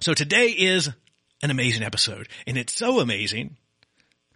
So 0.00 0.14
today 0.14 0.50
is 0.50 0.88
an 1.42 1.50
amazing 1.50 1.82
episode 1.82 2.28
and 2.46 2.56
it's 2.56 2.74
so 2.74 3.00
amazing 3.00 3.56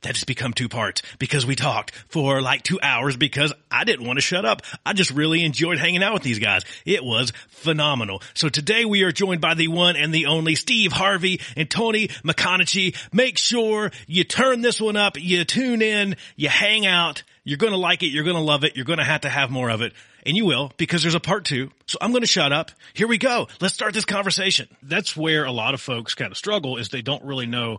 that 0.02 0.10
it's 0.10 0.24
become 0.24 0.52
two 0.52 0.68
parts 0.68 1.02
because 1.20 1.46
we 1.46 1.54
talked 1.54 1.94
for 2.08 2.42
like 2.42 2.64
two 2.64 2.80
hours 2.82 3.16
because 3.16 3.52
I 3.70 3.84
didn't 3.84 4.04
want 4.04 4.16
to 4.16 4.22
shut 4.22 4.44
up. 4.44 4.62
I 4.84 4.92
just 4.92 5.12
really 5.12 5.44
enjoyed 5.44 5.78
hanging 5.78 6.02
out 6.02 6.14
with 6.14 6.24
these 6.24 6.40
guys. 6.40 6.64
It 6.84 7.04
was 7.04 7.32
phenomenal. 7.48 8.22
So 8.34 8.48
today 8.48 8.84
we 8.84 9.04
are 9.04 9.12
joined 9.12 9.40
by 9.40 9.54
the 9.54 9.68
one 9.68 9.94
and 9.94 10.12
the 10.12 10.26
only 10.26 10.56
Steve 10.56 10.90
Harvey 10.90 11.40
and 11.56 11.70
Tony 11.70 12.08
McConachie. 12.24 12.96
Make 13.12 13.38
sure 13.38 13.92
you 14.08 14.24
turn 14.24 14.62
this 14.62 14.80
one 14.80 14.96
up, 14.96 15.16
you 15.20 15.44
tune 15.44 15.82
in, 15.82 16.16
you 16.34 16.48
hang 16.48 16.86
out. 16.86 17.22
You're 17.44 17.58
going 17.58 17.72
to 17.72 17.78
like 17.78 18.02
it. 18.02 18.08
You're 18.08 18.24
going 18.24 18.36
to 18.36 18.42
love 18.42 18.62
it. 18.64 18.76
You're 18.76 18.84
going 18.84 19.00
to 19.00 19.04
have 19.04 19.22
to 19.22 19.28
have 19.28 19.50
more 19.50 19.68
of 19.68 19.80
it. 19.82 19.92
And 20.24 20.36
you 20.36 20.44
will 20.44 20.72
because 20.76 21.02
there's 21.02 21.14
a 21.14 21.20
part 21.20 21.44
two. 21.44 21.70
So 21.86 21.98
I'm 22.00 22.10
going 22.10 22.22
to 22.22 22.28
shut 22.28 22.52
up. 22.52 22.70
Here 22.94 23.08
we 23.08 23.18
go. 23.18 23.48
Let's 23.60 23.74
start 23.74 23.92
this 23.94 24.04
conversation. 24.04 24.68
That's 24.82 25.16
where 25.16 25.44
a 25.44 25.52
lot 25.52 25.74
of 25.74 25.80
folks 25.80 26.14
kind 26.14 26.30
of 26.30 26.38
struggle 26.38 26.76
is 26.76 26.88
they 26.88 27.02
don't 27.02 27.24
really 27.24 27.46
know 27.46 27.78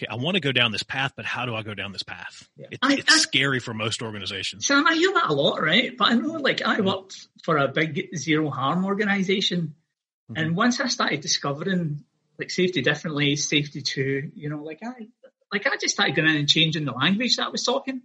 okay, 0.00 0.06
I 0.10 0.16
want 0.16 0.36
to 0.36 0.40
go 0.40 0.52
down 0.52 0.72
this 0.72 0.82
path, 0.82 1.12
but 1.14 1.24
how 1.26 1.44
do 1.44 1.54
I 1.54 1.62
go 1.62 1.74
down 1.74 1.92
this 1.92 2.02
path? 2.02 2.48
Yeah. 2.56 2.68
It, 2.70 2.78
I- 2.82 2.94
it's 2.94 3.14
I- 3.14 3.18
scary 3.18 3.60
for 3.60 3.74
most 3.74 4.02
organizations. 4.02 4.66
Sam, 4.66 4.86
I 4.86 4.94
hear 4.94 5.12
that 5.14 5.28
a 5.28 5.34
lot, 5.34 5.60
right? 5.60 5.96
But 5.96 6.12
I 6.12 6.14
know, 6.14 6.32
like, 6.34 6.66
I 6.66 6.76
mm-hmm. 6.76 6.86
worked 6.86 7.28
for 7.44 7.58
a 7.58 7.68
big 7.68 8.16
zero 8.16 8.50
harm 8.50 8.84
organization, 8.84 9.74
mm-hmm. 10.30 10.42
and 10.42 10.56
once 10.56 10.80
I 10.80 10.88
started 10.88 11.20
discovering 11.20 12.04
like 12.38 12.50
safety 12.50 12.80
differently, 12.80 13.36
safety 13.36 13.82
two, 13.82 14.30
you 14.34 14.48
know, 14.48 14.62
like 14.62 14.80
I, 14.82 15.08
like 15.52 15.66
I 15.66 15.76
just 15.76 15.94
started 15.94 16.16
going 16.16 16.28
in 16.28 16.36
and 16.36 16.48
changing 16.48 16.86
the 16.86 16.92
language 16.92 17.36
that 17.36 17.48
I 17.48 17.50
was 17.50 17.64
talking, 17.64 18.00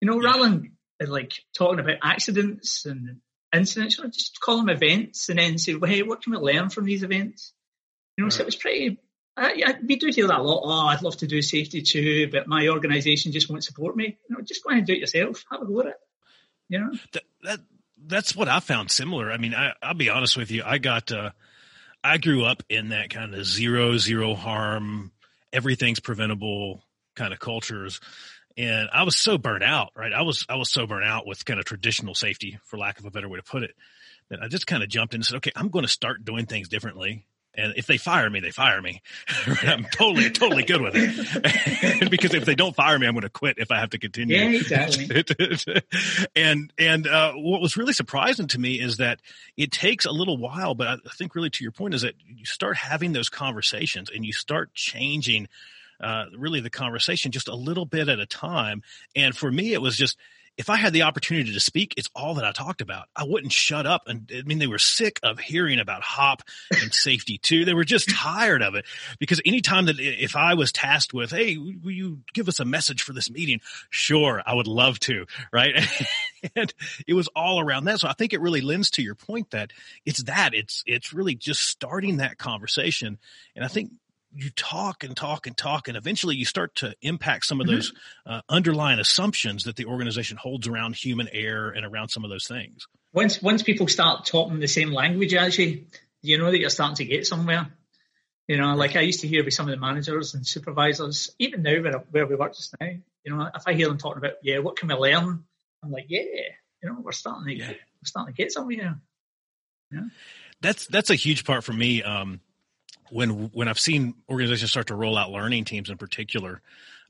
you 0.00 0.08
know, 0.08 0.20
Yeah. 0.20 0.30
rather 0.30 0.42
than 0.44 0.72
like 1.06 1.32
talking 1.56 1.80
about 1.80 1.98
accidents 2.02 2.86
and 2.86 3.20
incidents, 3.54 3.98
you 3.98 4.04
know, 4.04 4.10
just 4.10 4.40
call 4.40 4.58
them 4.58 4.68
events 4.68 5.28
and 5.28 5.38
then 5.38 5.58
say, 5.58 5.74
well, 5.74 5.90
hey, 5.90 6.02
what 6.02 6.22
can 6.22 6.32
we 6.32 6.38
learn 6.38 6.70
from 6.70 6.84
these 6.84 7.02
events? 7.02 7.52
You 8.16 8.24
know, 8.24 8.30
so 8.30 8.42
it 8.42 8.46
was 8.46 8.56
pretty. 8.56 8.98
I, 9.36 9.52
yeah, 9.52 9.72
we 9.86 9.96
do 9.96 10.10
hear 10.12 10.26
that 10.26 10.40
a 10.40 10.42
lot. 10.42 10.62
Oh, 10.64 10.88
I'd 10.88 11.02
love 11.02 11.16
to 11.18 11.28
do 11.28 11.40
safety 11.40 11.82
two, 11.82 12.28
but 12.32 12.48
my 12.48 12.68
organisation 12.68 13.30
just 13.30 13.48
won't 13.48 13.62
support 13.62 13.96
me. 13.96 14.18
You 14.28 14.36
know, 14.36 14.42
just 14.42 14.64
go 14.64 14.70
ahead 14.70 14.78
and 14.78 14.86
do 14.86 14.94
it 14.94 14.98
yourself. 14.98 15.44
Have 15.52 15.62
a 15.62 15.66
go 15.66 15.80
at 15.80 15.86
it. 15.86 15.94
You 16.68 16.80
know. 16.80 16.90
that, 17.12 17.22
that 17.44 17.60
that's 18.06 18.34
what 18.34 18.48
I 18.48 18.60
found 18.60 18.90
similar. 18.90 19.30
I 19.30 19.38
mean, 19.38 19.54
I, 19.54 19.72
I'll 19.82 19.94
be 19.94 20.10
honest 20.10 20.36
with 20.36 20.50
you. 20.50 20.62
I 20.64 20.78
got, 20.78 21.12
uh, 21.12 21.30
I 22.02 22.18
grew 22.18 22.44
up 22.44 22.62
in 22.68 22.90
that 22.90 23.10
kind 23.10 23.34
of 23.34 23.44
zero, 23.44 23.96
zero 23.96 24.34
harm, 24.34 25.12
everything's 25.52 26.00
preventable 26.00 26.82
kind 27.16 27.32
of 27.32 27.40
cultures. 27.40 28.00
And 28.58 28.88
I 28.92 29.04
was 29.04 29.16
so 29.16 29.38
burnt 29.38 29.62
out, 29.62 29.92
right? 29.94 30.12
I 30.12 30.22
was, 30.22 30.44
I 30.48 30.56
was 30.56 30.70
so 30.70 30.84
burnt 30.84 31.04
out 31.04 31.26
with 31.26 31.44
kind 31.44 31.60
of 31.60 31.64
traditional 31.64 32.14
safety, 32.14 32.58
for 32.64 32.76
lack 32.76 32.98
of 32.98 33.04
a 33.04 33.10
better 33.10 33.28
way 33.28 33.38
to 33.38 33.42
put 33.44 33.62
it, 33.62 33.70
that 34.30 34.42
I 34.42 34.48
just 34.48 34.66
kind 34.66 34.82
of 34.82 34.88
jumped 34.88 35.14
in 35.14 35.18
and 35.18 35.24
said, 35.24 35.36
okay, 35.36 35.52
I'm 35.54 35.68
going 35.68 35.84
to 35.84 35.90
start 35.90 36.24
doing 36.24 36.46
things 36.46 36.68
differently. 36.68 37.24
And 37.54 37.74
if 37.76 37.86
they 37.86 37.98
fire 37.98 38.28
me, 38.28 38.40
they 38.40 38.50
fire 38.50 38.82
me. 38.82 39.00
I'm 39.62 39.84
totally, 39.84 40.30
totally 40.30 40.64
good 40.64 40.80
with 40.80 40.94
it. 40.96 42.10
because 42.10 42.34
if 42.34 42.44
they 42.44 42.56
don't 42.56 42.74
fire 42.74 42.98
me, 42.98 43.06
I'm 43.06 43.14
going 43.14 43.22
to 43.22 43.30
quit 43.30 43.58
if 43.58 43.70
I 43.70 43.78
have 43.78 43.90
to 43.90 43.98
continue 43.98 44.36
Yeah, 44.36 44.58
exactly. 44.58 45.06
and 46.36 46.72
and 46.78 47.06
uh, 47.06 47.32
what 47.34 47.60
was 47.60 47.76
really 47.76 47.92
surprising 47.92 48.48
to 48.48 48.60
me 48.60 48.80
is 48.80 48.98
that 48.98 49.20
it 49.56 49.72
takes 49.72 50.04
a 50.04 50.12
little 50.12 50.36
while, 50.36 50.74
but 50.74 50.86
I 50.86 50.92
I 50.94 51.10
think 51.16 51.34
really 51.34 51.50
to 51.50 51.64
your 51.64 51.72
point 51.72 51.94
is 51.94 52.02
that 52.02 52.14
you 52.26 52.44
start 52.44 52.76
having 52.76 53.12
those 53.12 53.28
conversations 53.28 54.08
and 54.14 54.24
you 54.24 54.32
start 54.32 54.72
changing 54.74 55.48
uh, 56.00 56.26
really 56.36 56.60
the 56.60 56.70
conversation 56.70 57.32
just 57.32 57.48
a 57.48 57.54
little 57.54 57.86
bit 57.86 58.08
at 58.08 58.18
a 58.18 58.26
time. 58.26 58.82
And 59.16 59.36
for 59.36 59.50
me, 59.50 59.72
it 59.72 59.82
was 59.82 59.96
just 59.96 60.16
if 60.58 60.68
I 60.68 60.76
had 60.76 60.92
the 60.92 61.02
opportunity 61.02 61.52
to 61.52 61.60
speak, 61.60 61.94
it's 61.96 62.10
all 62.16 62.34
that 62.34 62.44
I 62.44 62.50
talked 62.50 62.80
about. 62.80 63.06
I 63.14 63.22
wouldn't 63.24 63.52
shut 63.52 63.86
up. 63.86 64.08
And 64.08 64.30
I 64.34 64.42
mean, 64.42 64.58
they 64.58 64.66
were 64.66 64.80
sick 64.80 65.20
of 65.22 65.38
hearing 65.38 65.78
about 65.78 66.02
hop 66.02 66.42
and 66.82 66.92
safety 66.92 67.38
two. 67.38 67.64
They 67.64 67.74
were 67.74 67.84
just 67.84 68.10
tired 68.10 68.60
of 68.60 68.74
it 68.74 68.84
because 69.20 69.40
anytime 69.46 69.86
that 69.86 70.00
if 70.00 70.34
I 70.34 70.54
was 70.54 70.72
tasked 70.72 71.14
with, 71.14 71.30
Hey, 71.30 71.56
will 71.56 71.92
you 71.92 72.18
give 72.34 72.48
us 72.48 72.58
a 72.58 72.64
message 72.64 73.02
for 73.02 73.12
this 73.12 73.30
meeting? 73.30 73.60
Sure. 73.88 74.42
I 74.44 74.54
would 74.54 74.66
love 74.66 74.98
to. 75.00 75.26
Right. 75.52 75.74
and 76.56 76.74
it 77.06 77.14
was 77.14 77.28
all 77.36 77.60
around 77.60 77.84
that. 77.84 78.00
So 78.00 78.08
I 78.08 78.14
think 78.14 78.32
it 78.32 78.40
really 78.40 78.60
lends 78.60 78.90
to 78.92 79.02
your 79.02 79.14
point 79.14 79.52
that 79.52 79.72
it's 80.04 80.24
that 80.24 80.54
it's, 80.54 80.82
it's 80.86 81.12
really 81.12 81.36
just 81.36 81.62
starting 81.62 82.16
that 82.16 82.36
conversation. 82.36 83.18
And 83.54 83.64
I 83.64 83.68
think 83.68 83.92
you 84.34 84.50
talk 84.50 85.04
and 85.04 85.16
talk 85.16 85.46
and 85.46 85.56
talk, 85.56 85.88
and 85.88 85.96
eventually 85.96 86.36
you 86.36 86.44
start 86.44 86.74
to 86.76 86.94
impact 87.02 87.46
some 87.46 87.60
of 87.60 87.66
Mhm. 87.66 87.70
those 87.70 87.92
uh, 88.26 88.40
underlying 88.48 88.98
assumptions 88.98 89.64
that 89.64 89.76
the 89.76 89.86
organization 89.86 90.36
holds 90.36 90.66
around 90.68 90.96
human 90.96 91.28
error 91.32 91.70
and 91.70 91.84
around 91.86 92.08
some 92.10 92.24
of 92.24 92.30
those 92.30 92.46
things. 92.46 92.86
once 93.12 93.40
once 93.42 93.62
people 93.62 93.88
start 93.88 94.26
talking 94.26 94.60
the 94.60 94.68
same 94.68 94.92
language 94.92 95.32
as 95.34 95.56
you, 95.58 95.86
you 96.20 96.36
know 96.36 96.50
that 96.50 96.58
you're 96.60 96.68
starting 96.70 96.96
to 96.96 97.04
get 97.04 97.26
somewhere. 97.26 97.72
You 98.46 98.58
know, 98.58 98.74
like 98.76 98.96
I 98.96 99.00
used 99.00 99.20
to 99.20 99.28
hear 99.28 99.44
with 99.44 99.54
some 99.54 99.66
of 99.68 99.74
the 99.74 99.80
managers 99.80 100.34
and 100.34 100.46
supervisors, 100.46 101.30
even 101.38 101.62
now 101.62 101.80
where, 101.82 101.98
where 102.10 102.26
we 102.26 102.34
work 102.36 102.54
just 102.54 102.74
now, 102.80 102.86
you 103.24 103.34
know, 103.36 103.48
if 103.54 103.62
I 103.66 103.74
hear 103.74 103.88
them 103.88 103.98
talking 103.98 104.18
about, 104.18 104.34
yeah, 104.42 104.58
what 104.58 104.76
can 104.76 104.88
we 104.88 104.94
learn? 104.94 105.44
I'm 105.82 105.90
like, 105.90 106.06
yeah, 106.08 106.20
you 106.82 106.88
know, 106.88 106.98
we're 107.02 107.12
starting 107.12 107.46
to 107.46 107.54
Yeah. 107.54 107.66
get, 107.68 107.76
we're 107.76 108.06
starting 108.06 108.34
to 108.34 108.42
get 108.42 108.52
somewhere. 108.52 109.00
Yeah. 109.90 110.00
That's 110.60 110.86
that's 110.86 111.10
a 111.10 111.14
huge 111.14 111.44
part 111.44 111.64
for 111.64 111.72
me. 111.72 112.02
Um, 112.02 112.40
when 113.10 113.50
when 113.52 113.68
I've 113.68 113.78
seen 113.78 114.14
organizations 114.28 114.70
start 114.70 114.88
to 114.88 114.94
roll 114.94 115.16
out 115.16 115.30
learning 115.30 115.64
teams 115.64 115.90
in 115.90 115.96
particular, 115.96 116.60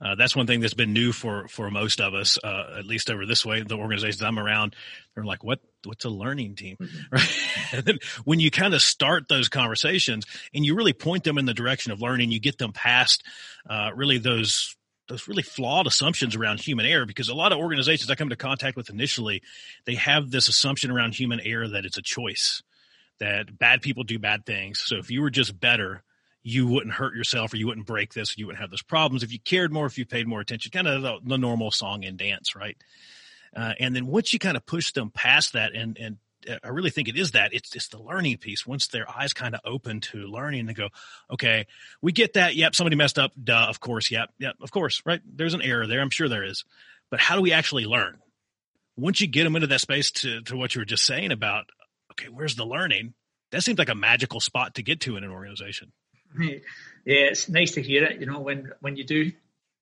uh, 0.01 0.15
that's 0.15 0.37
one 0.37 0.47
thing 0.47 0.61
that's 0.61 0.75
been 0.75 0.93
new 0.93 1.13
for 1.13 1.49
for 1.49 1.71
most 1.71 2.01
of 2.01 2.15
us, 2.15 2.39
uh, 2.43 2.77
at 2.79 2.87
least 2.87 3.11
over 3.11 3.27
this 3.27 3.45
way. 3.45 3.63
The 3.63 3.77
organizations 3.77 4.23
I'm 4.23 4.39
around, 4.39 4.77
they're 5.15 5.25
like, 5.25 5.43
"What 5.43 5.61
what's 5.85 6.05
a 6.05 6.11
learning 6.11 6.55
team, 6.55 6.77
mm-hmm. 6.81 6.99
right? 7.11 7.39
and 7.73 7.85
then 7.85 7.99
when 8.25 8.41
you 8.41 8.51
kind 8.51 8.75
of 8.75 8.83
start 8.83 9.29
those 9.29 9.49
conversations 9.49 10.25
and 10.55 10.65
you 10.65 10.75
really 10.75 10.93
point 10.93 11.25
them 11.25 11.39
in 11.39 11.47
the 11.47 11.55
direction 11.55 11.93
of 11.93 12.01
learning, 12.01 12.31
you 12.31 12.41
get 12.41 12.59
them 12.59 12.73
past 12.73 13.25
uh, 13.69 13.91
really 13.95 14.19
those 14.19 14.77
those 15.09 15.27
really 15.27 15.43
flawed 15.43 15.87
assumptions 15.87 16.37
around 16.37 16.61
human 16.61 16.87
error 16.87 17.07
because 17.07 17.29
a 17.29 17.35
lot 17.35 17.53
of 17.53 17.59
organizations 17.59 18.11
I 18.11 18.15
come 18.15 18.27
into 18.27 18.37
contact 18.37 18.77
with 18.77 18.91
initially, 18.91 19.43
they 19.85 19.95
have 19.95 20.31
this 20.31 20.49
assumption 20.49 20.91
around 20.91 21.15
human 21.15 21.41
error 21.41 21.67
that 21.67 21.85
it's 21.85 21.97
a 21.97 22.03
choice, 22.03 22.63
that 23.21 23.59
bad 23.59 23.83
people 23.83 24.05
do 24.05 24.19
bad 24.19 24.47
things. 24.47 24.83
So 24.85 24.97
if 24.97 25.11
you 25.11 25.23
were 25.23 25.31
just 25.31 25.59
better, 25.59 26.03
you 26.43 26.67
wouldn't 26.67 26.95
hurt 26.95 27.15
yourself 27.15 27.53
or 27.53 27.57
you 27.57 27.67
wouldn't 27.67 27.87
break 27.87 28.15
this, 28.15 28.39
you 28.39 28.47
wouldn't 28.47 28.61
have 28.61 28.71
those 28.71 28.83
problems. 28.83 29.23
If 29.23 29.33
you 29.33 29.39
cared 29.39 29.73
more, 29.73 29.87
if 29.87 29.99
you 29.99 30.07
paid 30.07 30.27
more 30.27 30.41
attention, 30.41 30.71
kind 30.71 30.89
of 30.89 31.03
the, 31.03 31.19
the 31.25 31.39
normal 31.39 31.71
song 31.71 32.05
and 32.05 32.17
dance, 32.17 32.55
right? 32.57 32.77
Uh, 33.55 33.73
and 33.79 33.95
then 33.95 34.07
once 34.07 34.33
you 34.33 34.39
kind 34.39 34.57
of 34.57 34.65
push 34.65 34.93
them 34.93 35.11
past 35.11 35.55
that, 35.55 35.75
and 35.75 35.99
and 35.99 36.17
uh, 36.49 36.59
I 36.63 36.69
really 36.69 36.91
think 36.91 37.09
it 37.09 37.17
is 37.17 37.33
that 37.33 37.53
it's 37.53 37.75
it's 37.75 37.89
the 37.89 38.01
learning 38.01 38.37
piece. 38.39 38.67
Once 38.67 38.89
their 38.89 39.09
eyes 39.11 39.33
kind 39.33 39.55
of 39.55 39.61
open 39.65 40.01
to 40.01 40.19
learning, 40.19 40.67
they 40.67 40.75
go, 40.75 40.89
okay, 41.31 41.67
we 42.01 42.13
get 42.13 42.35
that. 42.35 42.55
Yep, 42.55 42.75
somebody 42.75 42.97
messed 42.97 43.19
up. 43.19 43.33
Duh, 43.43 43.67
of 43.69 43.81
course. 43.81 44.11
Yep, 44.11 44.31
yep, 44.39 44.55
of 44.61 44.71
course. 44.71 45.03
Right? 45.05 45.21
There's 45.25 45.55
an 45.55 45.63
error 45.63 45.87
there. 45.87 46.01
I'm 46.01 46.11
sure 46.11 46.29
there 46.29 46.45
is. 46.45 46.65
But 47.11 47.21
how 47.21 47.37
do 47.37 47.43
we 47.43 47.53
actually 47.53 47.87
learn? 47.87 48.19
Once 48.97 49.21
you 49.21 49.27
get 49.27 49.45
them 49.45 49.57
into 49.57 49.69
that 49.69 49.81
space 49.81 50.11
to 50.11 50.43
to 50.43 50.57
what 50.57 50.75
you 50.75 50.81
were 50.81 50.87
just 50.87 51.07
saying 51.07 51.33
about, 51.33 51.67
okay, 52.19 52.29
where's 52.29 52.57
the 52.57 52.65
learning? 52.65 53.15
That 53.53 53.63
seems 53.63 53.79
like 53.79 53.89
a 53.89 53.95
magical 53.95 54.41
spot 54.41 54.75
to 54.75 54.83
get 54.83 55.01
to 55.01 55.17
in 55.17 55.25
an 55.25 55.31
organization. 55.31 55.93
Yeah, 56.39 56.59
it's 57.05 57.49
nice 57.49 57.73
to 57.73 57.83
hear 57.83 58.05
it. 58.05 58.21
You 58.21 58.27
know, 58.27 58.41
when 58.41 58.73
when 58.81 58.97
you 58.97 59.05
do 59.05 59.33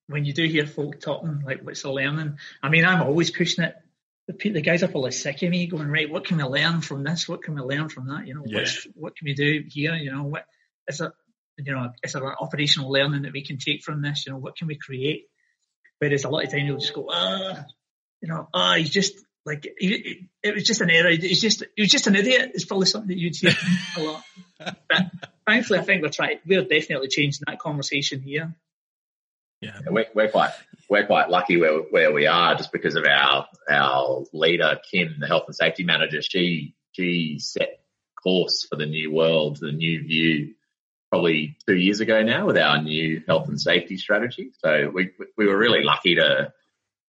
when 0.07 0.23
you 0.23 0.33
do 0.33 0.45
hear 0.45 0.65
folk 0.65 0.99
talking 0.99 1.41
like 1.45 1.61
what's 1.61 1.81
the 1.81 1.91
learning. 1.91 2.37
I 2.63 2.69
mean, 2.69 2.85
I'm 2.85 3.01
always 3.01 3.31
pushing 3.31 3.65
it. 3.65 3.75
The, 4.27 4.49
the 4.51 4.61
guys 4.61 4.83
are 4.83 4.87
probably 4.87 5.11
sick 5.11 5.41
of 5.43 5.49
me 5.49 5.67
going 5.67 5.89
right. 5.89 6.09
What 6.09 6.25
can 6.25 6.37
we 6.37 6.43
learn 6.43 6.81
from 6.81 7.03
this? 7.03 7.27
What 7.27 7.43
can 7.43 7.55
we 7.55 7.61
learn 7.61 7.89
from 7.89 8.07
that? 8.07 8.27
You 8.27 8.35
know, 8.35 8.43
yeah. 8.45 8.65
what 8.95 9.15
can 9.15 9.25
we 9.25 9.33
do 9.33 9.63
here? 9.67 9.95
You 9.95 10.11
know, 10.11 10.23
what 10.23 10.45
is 10.87 11.01
it? 11.01 11.11
You 11.57 11.73
know, 11.73 11.91
is 12.03 12.13
there 12.13 12.25
an 12.25 12.35
operational 12.39 12.91
learning 12.91 13.23
that 13.23 13.33
we 13.33 13.43
can 13.43 13.57
take 13.57 13.83
from 13.83 14.01
this? 14.01 14.25
You 14.25 14.33
know, 14.33 14.39
what 14.39 14.55
can 14.55 14.67
we 14.67 14.75
create? 14.75 15.25
Whereas 15.99 16.23
a 16.23 16.29
lot 16.29 16.43
of 16.45 16.51
time 16.51 16.65
you'll 16.65 16.77
just 16.77 16.93
go, 16.93 17.07
ah, 17.09 17.65
you 18.21 18.27
know, 18.27 18.47
ah, 18.53 18.75
he's 18.75 18.91
just 18.91 19.15
like 19.47 19.65
he, 19.79 20.27
it 20.43 20.53
was 20.53 20.65
just 20.65 20.81
an 20.81 20.89
error. 20.89 21.09
He's 21.09 21.41
just 21.41 21.63
he 21.75 21.83
was 21.83 21.89
just 21.89 22.05
an 22.07 22.15
idiot. 22.15 22.51
It's 22.53 22.65
probably 22.65 22.85
something 22.85 23.07
that 23.07 23.17
you'd 23.17 23.35
hear 23.35 23.53
a 23.97 24.01
lot. 24.01 24.23
But 24.59 25.11
thankfully, 25.47 25.79
I 25.79 25.83
think 25.83 26.03
we're 26.03 26.09
trying. 26.09 26.39
We're 26.45 26.65
definitely 26.65 27.07
changing 27.07 27.43
that 27.47 27.57
conversation 27.57 28.21
here. 28.21 28.53
Yeah, 29.61 29.79
we're, 29.87 30.07
we're 30.13 30.29
quite 30.29 30.51
we're 30.89 31.07
quite 31.07 31.29
lucky 31.29 31.57
where 31.57 31.79
where 31.79 32.11
we 32.11 32.27
are 32.27 32.55
just 32.55 32.73
because 32.73 32.95
of 32.95 33.05
our 33.05 33.47
our 33.69 34.25
leader 34.33 34.79
Kim, 34.91 35.15
the 35.19 35.27
health 35.27 35.45
and 35.47 35.55
safety 35.55 35.85
manager. 35.85 36.21
She 36.21 36.75
she 36.91 37.39
set 37.39 37.79
course 38.21 38.67
for 38.69 38.75
the 38.75 38.85
new 38.85 39.13
world, 39.13 39.57
the 39.61 39.71
new 39.71 40.03
view, 40.03 40.55
probably 41.09 41.55
two 41.65 41.75
years 41.75 42.01
ago 42.01 42.21
now 42.21 42.45
with 42.45 42.57
our 42.57 42.81
new 42.81 43.23
health 43.25 43.47
and 43.47 43.59
safety 43.59 43.97
strategy. 43.97 44.51
So 44.59 44.91
we 44.93 45.11
we 45.37 45.47
were 45.47 45.57
really 45.57 45.83
lucky 45.83 46.15
to 46.15 46.51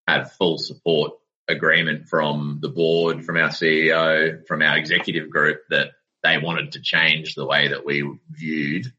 have 0.06 0.32
full 0.32 0.56
support 0.56 1.14
agreement 1.48 2.08
from 2.08 2.58
the 2.60 2.68
board, 2.68 3.24
from 3.24 3.36
our 3.36 3.48
CEO, 3.48 4.46
from 4.46 4.62
our 4.62 4.76
executive 4.76 5.30
group 5.30 5.60
that 5.70 5.92
they 6.22 6.38
wanted 6.38 6.72
to 6.72 6.80
change 6.80 7.34
the 7.34 7.46
way 7.46 7.68
that 7.68 7.84
we 7.84 8.18
viewed 8.30 8.92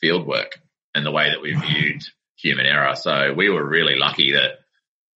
field 0.00 0.26
work 0.26 0.60
and 0.94 1.04
the 1.04 1.10
way 1.10 1.30
that 1.30 1.42
we 1.42 1.54
viewed 1.54 2.02
human 2.36 2.66
error. 2.66 2.94
So 2.96 3.34
we 3.34 3.50
were 3.50 3.64
really 3.64 3.96
lucky 3.96 4.32
that 4.32 4.58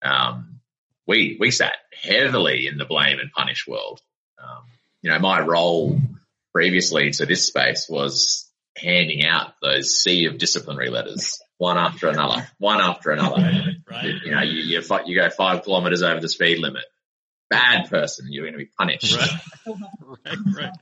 um, 0.02 0.60
we 1.06 1.36
we 1.40 1.50
sat 1.50 1.74
heavily 2.02 2.66
in 2.66 2.76
the 2.76 2.84
blame 2.84 3.18
and 3.18 3.32
punish 3.32 3.66
world. 3.66 4.00
Um, 4.38 4.64
you 5.02 5.10
know, 5.10 5.18
my 5.18 5.40
role 5.40 5.98
previously 6.52 7.10
to 7.10 7.26
this 7.26 7.46
space 7.46 7.88
was 7.88 8.50
handing 8.76 9.24
out 9.24 9.54
those 9.62 10.02
sea 10.02 10.26
of 10.26 10.38
disciplinary 10.38 10.90
letters, 10.90 11.40
one 11.58 11.78
after 11.78 12.08
another, 12.08 12.46
one 12.58 12.80
after 12.80 13.10
another. 13.10 13.76
right. 13.90 14.04
You, 14.04 14.14
you 14.24 14.30
know, 14.32 14.42
you, 14.42 14.60
you, 14.62 14.82
you 15.06 15.16
go 15.16 15.30
five 15.30 15.64
kilometres 15.64 16.02
over 16.02 16.20
the 16.20 16.28
speed 16.28 16.58
limit. 16.58 16.84
Bad 17.50 17.88
person, 17.88 18.26
you're 18.30 18.44
going 18.44 18.54
to 18.54 18.58
be 18.58 18.70
punished. 18.78 19.16
Right, 19.16 19.76
right. 20.54 20.72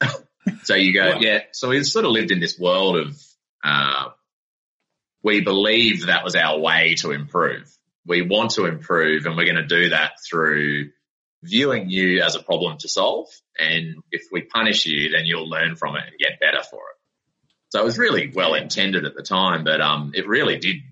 right. 0.00 0.10
so 0.64 0.74
you 0.74 0.94
go, 0.94 1.18
yeah. 1.20 1.40
So 1.52 1.68
we 1.68 1.82
sort 1.84 2.04
of 2.04 2.10
lived 2.10 2.30
in 2.30 2.40
this 2.40 2.58
world 2.58 2.96
of 2.96 3.22
uh, 3.62 4.08
we 5.22 5.40
believe 5.40 6.06
that 6.06 6.24
was 6.24 6.34
our 6.34 6.58
way 6.58 6.94
to 6.98 7.12
improve. 7.12 7.70
We 8.06 8.22
want 8.22 8.52
to 8.52 8.66
improve 8.66 9.26
and 9.26 9.36
we're 9.36 9.44
going 9.44 9.56
to 9.56 9.66
do 9.66 9.90
that 9.90 10.14
through 10.28 10.90
viewing 11.42 11.90
you 11.90 12.22
as 12.22 12.34
a 12.34 12.42
problem 12.42 12.78
to 12.78 12.88
solve. 12.88 13.28
And 13.58 13.96
if 14.10 14.22
we 14.32 14.42
punish 14.42 14.86
you, 14.86 15.10
then 15.10 15.26
you'll 15.26 15.48
learn 15.48 15.76
from 15.76 15.96
it 15.96 16.04
and 16.08 16.18
get 16.18 16.40
better 16.40 16.62
for 16.68 16.80
it. 16.80 16.96
So 17.72 17.80
it 17.80 17.84
was 17.86 17.96
really 17.96 18.30
well 18.34 18.52
intended 18.52 19.06
at 19.06 19.14
the 19.14 19.22
time, 19.22 19.64
but 19.64 19.80
um, 19.80 20.12
it 20.14 20.28
really 20.28 20.58
did 20.58 20.82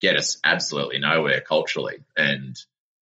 get 0.00 0.16
us 0.16 0.38
absolutely 0.42 0.98
nowhere 0.98 1.40
culturally. 1.40 1.98
And 2.16 2.56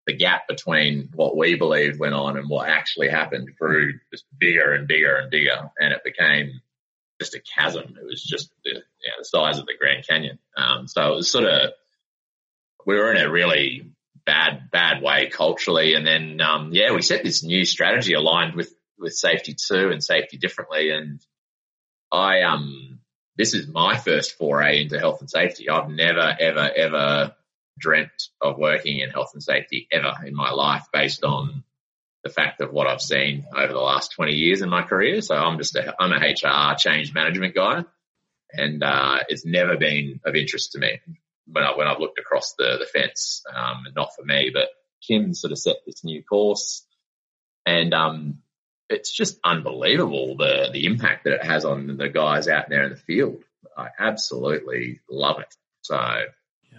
the 0.06 0.12
gap 0.12 0.46
between 0.46 1.08
what 1.14 1.34
we 1.34 1.54
believed 1.54 1.98
went 1.98 2.12
on 2.12 2.36
and 2.36 2.50
what 2.50 2.68
actually 2.68 3.08
happened 3.08 3.56
grew 3.58 3.94
just 4.12 4.26
bigger 4.38 4.74
and 4.74 4.86
bigger 4.86 5.16
and 5.16 5.30
bigger. 5.30 5.70
And 5.80 5.94
it 5.94 6.04
became 6.04 6.60
just 7.18 7.34
a 7.34 7.40
chasm. 7.40 7.96
It 7.98 8.04
was 8.04 8.22
just 8.22 8.50
the, 8.62 8.72
you 8.72 8.76
know, 8.76 9.14
the 9.20 9.24
size 9.24 9.58
of 9.58 9.64
the 9.64 9.78
Grand 9.80 10.06
Canyon. 10.06 10.38
Um, 10.54 10.86
so 10.86 11.14
it 11.14 11.16
was 11.16 11.32
sort 11.32 11.46
of, 11.46 11.70
we 12.84 12.96
were 12.96 13.10
in 13.10 13.24
a 13.24 13.30
really 13.30 13.90
bad, 14.26 14.70
bad 14.70 15.02
way 15.02 15.30
culturally. 15.30 15.94
And 15.94 16.06
then, 16.06 16.42
um, 16.42 16.74
yeah, 16.74 16.92
we 16.92 17.00
set 17.00 17.24
this 17.24 17.42
new 17.42 17.64
strategy 17.64 18.12
aligned 18.12 18.54
with, 18.54 18.74
with 18.98 19.14
safety 19.14 19.54
two 19.54 19.88
and 19.88 20.04
safety 20.04 20.36
differently. 20.36 20.90
And 20.90 21.24
I, 22.12 22.42
um, 22.42 23.00
this 23.36 23.54
is 23.54 23.66
my 23.66 23.96
first 23.96 24.36
foray 24.38 24.82
into 24.82 24.98
health 24.98 25.20
and 25.20 25.30
safety. 25.30 25.68
I've 25.68 25.88
never, 25.88 26.36
ever, 26.38 26.70
ever 26.74 27.34
dreamt 27.78 28.28
of 28.40 28.58
working 28.58 29.00
in 29.00 29.10
health 29.10 29.30
and 29.34 29.42
safety 29.42 29.88
ever 29.90 30.14
in 30.24 30.34
my 30.34 30.50
life 30.50 30.84
based 30.92 31.24
on 31.24 31.64
the 32.22 32.30
fact 32.30 32.60
of 32.60 32.72
what 32.72 32.86
I've 32.86 33.02
seen 33.02 33.44
over 33.54 33.72
the 33.72 33.80
last 33.80 34.12
20 34.12 34.32
years 34.32 34.62
in 34.62 34.68
my 34.70 34.82
career. 34.82 35.20
So 35.20 35.34
I'm 35.34 35.58
just 35.58 35.74
a, 35.76 35.94
I'm 36.00 36.12
a 36.12 36.16
HR 36.16 36.76
change 36.76 37.12
management 37.12 37.54
guy 37.54 37.84
and, 38.52 38.82
uh, 38.82 39.18
it's 39.28 39.44
never 39.44 39.76
been 39.76 40.20
of 40.24 40.36
interest 40.36 40.72
to 40.72 40.78
me 40.78 41.00
when 41.46 41.64
I, 41.64 41.76
when 41.76 41.86
I've 41.86 41.98
looked 41.98 42.18
across 42.18 42.54
the, 42.56 42.78
the 42.78 42.86
fence, 42.86 43.42
um, 43.54 43.84
not 43.94 44.14
for 44.16 44.24
me, 44.24 44.50
but 44.54 44.68
Kim 45.06 45.34
sort 45.34 45.52
of 45.52 45.58
set 45.58 45.76
this 45.84 46.04
new 46.04 46.22
course 46.22 46.86
and, 47.66 47.92
um, 47.92 48.38
it's 48.88 49.12
just 49.12 49.38
unbelievable 49.44 50.36
the, 50.36 50.70
the 50.72 50.86
impact 50.86 51.24
that 51.24 51.34
it 51.34 51.44
has 51.44 51.64
on 51.64 51.96
the 51.96 52.08
guys 52.08 52.48
out 52.48 52.68
there 52.68 52.84
in 52.84 52.90
the 52.90 52.96
field. 52.96 53.42
I 53.76 53.88
absolutely 53.98 55.00
love 55.10 55.40
it. 55.40 55.54
So, 55.82 55.96
yeah. 56.72 56.78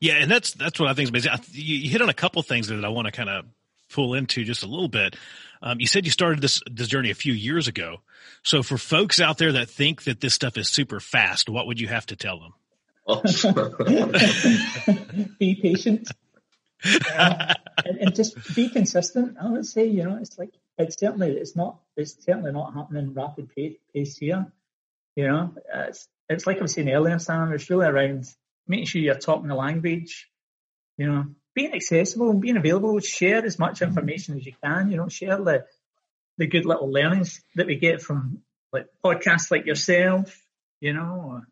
Yeah, 0.00 0.14
and 0.14 0.30
that's 0.30 0.54
that's 0.54 0.80
what 0.80 0.88
I 0.88 0.94
think 0.94 1.14
is 1.14 1.26
amazing. 1.26 1.44
You 1.52 1.90
hit 1.90 2.00
on 2.00 2.08
a 2.08 2.14
couple 2.14 2.42
things 2.42 2.68
that 2.68 2.84
I 2.84 2.88
want 2.88 3.04
to 3.04 3.12
kind 3.12 3.28
of 3.28 3.44
pull 3.92 4.14
into 4.14 4.44
just 4.44 4.62
a 4.62 4.66
little 4.66 4.88
bit. 4.88 5.14
Um, 5.60 5.78
you 5.78 5.86
said 5.86 6.06
you 6.06 6.10
started 6.10 6.40
this 6.40 6.62
this 6.70 6.88
journey 6.88 7.10
a 7.10 7.14
few 7.14 7.34
years 7.34 7.68
ago. 7.68 8.00
So 8.42 8.62
for 8.62 8.78
folks 8.78 9.20
out 9.20 9.36
there 9.36 9.52
that 9.52 9.68
think 9.68 10.04
that 10.04 10.22
this 10.22 10.32
stuff 10.32 10.56
is 10.56 10.70
super 10.70 11.00
fast, 11.00 11.50
what 11.50 11.66
would 11.66 11.78
you 11.78 11.88
have 11.88 12.06
to 12.06 12.16
tell 12.16 12.40
them? 12.40 12.54
be 15.38 15.54
patient 15.56 16.08
and, 16.84 17.98
and, 18.00 18.14
just 18.14 18.54
be 18.54 18.68
consistent. 18.68 19.36
I 19.40 19.50
would 19.50 19.66
say, 19.66 19.86
you 19.86 20.04
know, 20.04 20.18
it's 20.20 20.38
like 20.38 20.54
it's 20.78 20.98
certainly 20.98 21.32
it's 21.32 21.54
not 21.54 21.80
it's 21.96 22.16
certainly 22.24 22.52
not 22.52 22.74
happening 22.74 23.14
rapid 23.14 23.54
pace, 23.54 23.76
pace 23.94 24.16
here. 24.16 24.46
You 25.16 25.28
know, 25.28 25.54
it's 25.74 26.08
it's 26.28 26.46
like 26.46 26.58
I 26.58 26.62
was 26.62 26.72
saying 26.72 26.90
earlier, 26.90 27.18
Sam. 27.18 27.52
It's 27.52 27.68
really 27.68 27.86
around 27.86 28.26
making 28.66 28.86
sure 28.86 29.02
you're 29.02 29.14
talking 29.16 29.48
the 29.48 29.54
language, 29.54 30.30
you 30.96 31.06
know, 31.06 31.26
being 31.54 31.74
accessible 31.74 32.30
and 32.30 32.40
being 32.40 32.56
available, 32.56 32.98
share 33.00 33.44
as 33.44 33.58
much 33.58 33.80
mm-hmm. 33.80 33.88
information 33.88 34.36
as 34.36 34.46
you 34.46 34.52
can, 34.62 34.90
you 34.90 34.96
know, 34.96 35.08
share 35.08 35.36
the, 35.36 35.64
the 36.38 36.46
good 36.46 36.64
little 36.64 36.90
learnings 36.90 37.42
that 37.56 37.66
we 37.66 37.76
get 37.76 38.00
from 38.00 38.42
like 38.72 38.86
podcasts 39.04 39.50
like 39.50 39.66
yourself, 39.66 40.40
you 40.80 40.92
know, 40.92 41.22
or, 41.26 41.48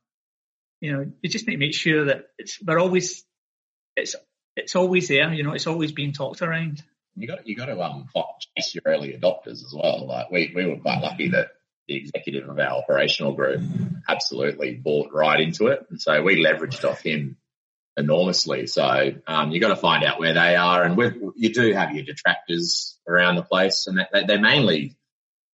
you 0.81 0.93
know, 0.93 1.11
you 1.21 1.29
just 1.29 1.47
need 1.47 1.55
to 1.55 1.59
make 1.59 1.75
sure 1.75 2.07
that 2.07 2.27
it's, 2.39 2.63
we're 2.63 2.79
always, 2.79 3.25
it's, 3.97 4.15
it's 4.59 4.77
always 4.77 5.09
there, 5.09 5.33
you 5.33 5.43
know, 5.43 5.53
it's 5.53 5.67
always 5.67 5.93
being 5.93 6.13
talked 6.13 6.43
around. 6.43 6.83
You 7.17 7.27
got, 7.27 7.47
you 7.47 7.57
got 7.57 7.67
to, 7.67 7.81
um, 7.81 8.09
chase 8.57 8.75
your 8.75 8.83
early 8.87 9.13
adopters 9.13 9.65
as 9.65 9.75
well. 9.75 10.07
Like 10.07 10.31
we, 10.31 10.53
we 10.55 10.67
were 10.67 10.77
quite 10.77 11.03
lucky 11.03 11.29
that 11.31 11.49
the 11.87 11.97
executive 11.97 12.49
of 12.49 12.59
our 12.59 12.83
operational 12.83 13.33
group 13.33 13.63
absolutely 14.09 14.75
bought 14.75 15.13
right 15.13 15.41
into 15.41 15.69
it. 15.69 15.87
And 15.91 16.01
so 16.01 16.23
we 16.23 16.45
leveraged 16.45 16.89
off 16.89 17.01
him 17.01 17.37
enormously. 17.97 18.67
So 18.67 19.13
um, 19.27 19.51
you 19.51 19.61
got 19.61 19.69
to 19.69 19.77
find 19.77 20.05
out 20.05 20.21
where 20.21 20.35
they 20.35 20.55
are, 20.55 20.85
and 20.85 20.97
you 21.37 21.53
do 21.53 21.73
have 21.73 21.93
your 21.93 22.05
detractors 22.05 22.97
around 23.09 23.37
the 23.37 23.43
place, 23.43 23.87
and 23.87 23.99
they, 24.13 24.25
they 24.25 24.39
mainly, 24.39 24.97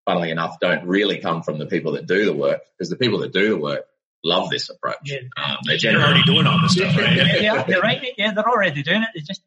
funnily 0.04 0.30
enough, 0.30 0.61
don't 0.61 0.87
really 0.87 1.18
come 1.18 1.42
from 1.42 1.58
the 1.58 1.66
people 1.66 1.92
that 1.92 2.06
do 2.06 2.26
the 2.26 2.34
work 2.34 2.61
because 2.76 2.90
the 2.90 2.96
people 2.96 3.20
that 3.20 3.32
do 3.32 3.50
the 3.50 3.58
work 3.58 3.87
love 4.24 4.50
this 4.50 4.70
approach. 4.70 4.96
Yeah. 5.04 5.18
Um, 5.36 5.58
they're, 5.64 5.78
they're 5.80 6.00
already 6.00 6.22
doing 6.24 6.46
all 6.46 6.60
this 6.62 6.72
stuff, 6.72 6.96
right? 6.96 7.40
yeah, 7.40 7.62
they're 7.62 7.80
right. 7.80 8.02
Yeah, 8.18 8.32
they're 8.32 8.48
already 8.48 8.82
doing 8.82 9.02
it. 9.02 9.08
They 9.14 9.20
just 9.20 9.42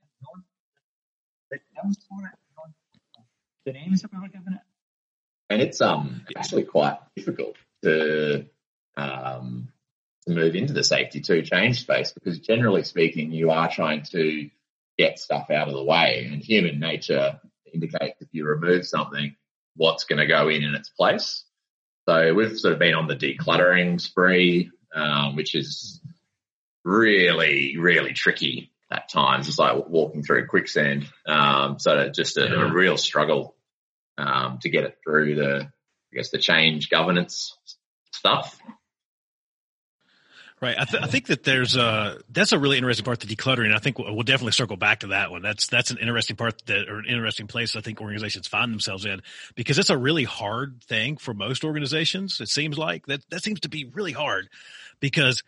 the 3.66 3.74
names 3.74 4.02
that 4.02 4.12
we 4.14 4.20
were 4.20 4.30
giving 4.30 4.54
it. 4.54 4.62
And 5.50 5.62
it's 5.62 5.82
um 5.82 6.26
actually 6.36 6.64
quite 6.64 6.98
difficult 7.16 7.56
to 7.84 8.46
um 8.96 9.70
to 10.26 10.34
move 10.34 10.56
into 10.56 10.74
the 10.74 10.84
safety 10.84 11.22
two 11.22 11.42
change 11.42 11.82
space 11.82 12.12
because 12.12 12.40
generally 12.40 12.84
speaking, 12.84 13.32
you 13.32 13.52
are 13.52 13.70
trying 13.70 14.04
to 14.12 14.50
get 14.98 15.20
stuff 15.20 15.50
out 15.52 15.68
of 15.68 15.74
the 15.74 15.84
way, 15.84 16.28
and 16.32 16.42
human 16.42 16.80
nature 16.80 17.40
indicates 17.74 18.22
if 18.22 18.30
you 18.32 18.46
remove 18.46 18.86
something, 18.86 19.36
what's 19.76 20.06
going 20.06 20.20
to 20.20 20.26
go 20.26 20.50
in 20.50 20.64
in 20.64 20.74
its 20.74 20.90
place. 20.90 21.44
So 22.08 22.34
we've 22.34 22.58
sort 22.58 22.74
of 22.74 22.80
been 22.80 22.96
on 22.96 23.08
the 23.08 23.16
decluttering 23.16 24.00
spree, 24.00 24.72
um, 24.96 25.36
which 25.36 25.56
is 25.56 26.00
really, 26.86 27.76
really 27.78 28.14
tricky 28.14 28.72
at 28.90 29.10
times. 29.10 29.50
It's 29.50 29.60
like 29.60 29.88
walking 29.88 30.24
through 30.24 30.48
quicksand. 30.48 31.06
Um, 31.28 31.80
so 31.80 32.10
just 32.10 32.38
a, 32.38 32.62
a 32.62 32.72
real 32.72 32.96
struggle 32.96 33.56
um, 34.18 34.60
to 34.62 34.70
get 34.70 34.86
it 34.86 34.98
through 35.04 35.36
the, 35.36 35.64
I 35.64 36.16
guess, 36.16 36.30
the 36.30 36.38
change 36.38 36.90
governance 36.90 37.58
stuff. 38.14 38.58
Right. 40.60 40.76
I, 40.78 40.86
th- 40.86 41.04
I, 41.04 41.06
think 41.06 41.28
that 41.28 41.44
there's 41.44 41.76
a 41.76 42.20
that's 42.30 42.52
a 42.52 42.58
really 42.58 42.78
interesting 42.78 43.06
part, 43.06 43.20
the 43.20 43.28
decluttering. 43.28 43.76
I 43.76 43.78
think 43.78 44.00
we'll, 44.00 44.12
we'll, 44.16 44.24
definitely 44.24 44.54
circle 44.54 44.76
back 44.76 45.02
to 45.02 45.08
that 45.08 45.30
one. 45.30 45.44
That's 45.44 45.68
that's 45.68 45.92
an 45.92 46.00
interesting 46.00 46.36
part 46.36 46.66
that 46.66 46.90
or 46.90 46.98
an 46.98 47.06
interesting 47.06 47.46
place 47.46 47.76
I 47.76 47.82
think 47.82 48.02
organizations 48.02 48.48
find 48.48 48.74
themselves 48.74 49.06
in 49.06 49.22
because 49.54 49.78
it's 49.78 49.92
a 49.92 49.98
really 49.98 50.24
hard 50.24 50.82
thing 50.84 51.18
for 51.18 51.36
most 51.36 51.64
organizations. 51.64 52.42
It 52.42 52.50
seems 52.50 52.76
like 52.76 53.06
that 53.06 53.22
that 53.30 53.44
seems 53.44 53.60
to 53.62 53.70
be 53.70 53.86
really 53.86 54.14
hard 54.14 54.50
because 55.00 55.44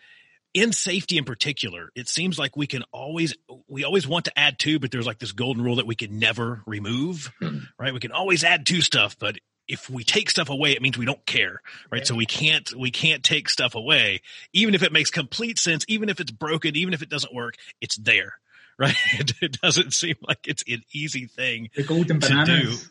in 0.53 0.73
safety 0.73 1.17
in 1.17 1.25
particular, 1.25 1.91
it 1.95 2.07
seems 2.07 2.39
like 2.39 2.55
we 2.55 2.67
can 2.67 2.83
always 2.91 3.35
we 3.67 3.83
always 3.83 4.07
want 4.07 4.25
to 4.25 4.39
add 4.39 4.59
to, 4.59 4.79
but 4.79 4.91
there's 4.91 5.07
like 5.07 5.19
this 5.19 5.31
golden 5.31 5.63
rule 5.63 5.77
that 5.77 5.87
we 5.87 5.95
can 5.95 6.19
never 6.19 6.61
remove. 6.65 7.31
Hmm. 7.39 7.59
Right? 7.79 7.93
We 7.93 7.99
can 7.99 8.11
always 8.11 8.43
add 8.43 8.65
to 8.67 8.81
stuff, 8.81 9.17
but 9.17 9.37
if 9.69 9.89
we 9.89 10.03
take 10.03 10.29
stuff 10.29 10.49
away, 10.49 10.71
it 10.71 10.81
means 10.81 10.97
we 10.97 11.05
don't 11.05 11.23
care, 11.25 11.61
right? 11.91 12.05
So 12.05 12.15
we 12.15 12.25
can't 12.25 12.69
we 12.75 12.89
can't 12.89 13.23
take 13.23 13.47
stuff 13.47 13.75
away, 13.75 14.21
even 14.51 14.73
if 14.73 14.83
it 14.83 14.91
makes 14.91 15.11
complete 15.11 15.59
sense, 15.59 15.85
even 15.87 16.09
if 16.09 16.19
it's 16.19 16.31
broken, 16.31 16.75
even 16.75 16.93
if 16.93 17.03
it 17.03 17.09
doesn't 17.09 17.33
work, 17.33 17.53
it's 17.79 17.95
there, 17.95 18.33
right? 18.79 18.95
It, 19.19 19.33
it 19.41 19.61
doesn't 19.61 19.93
seem 19.93 20.15
like 20.27 20.47
it's 20.47 20.63
an 20.67 20.81
easy 20.91 21.27
thing 21.27 21.69
the 21.75 21.83
golden 21.83 22.19
to 22.19 22.43
do. 22.45 22.73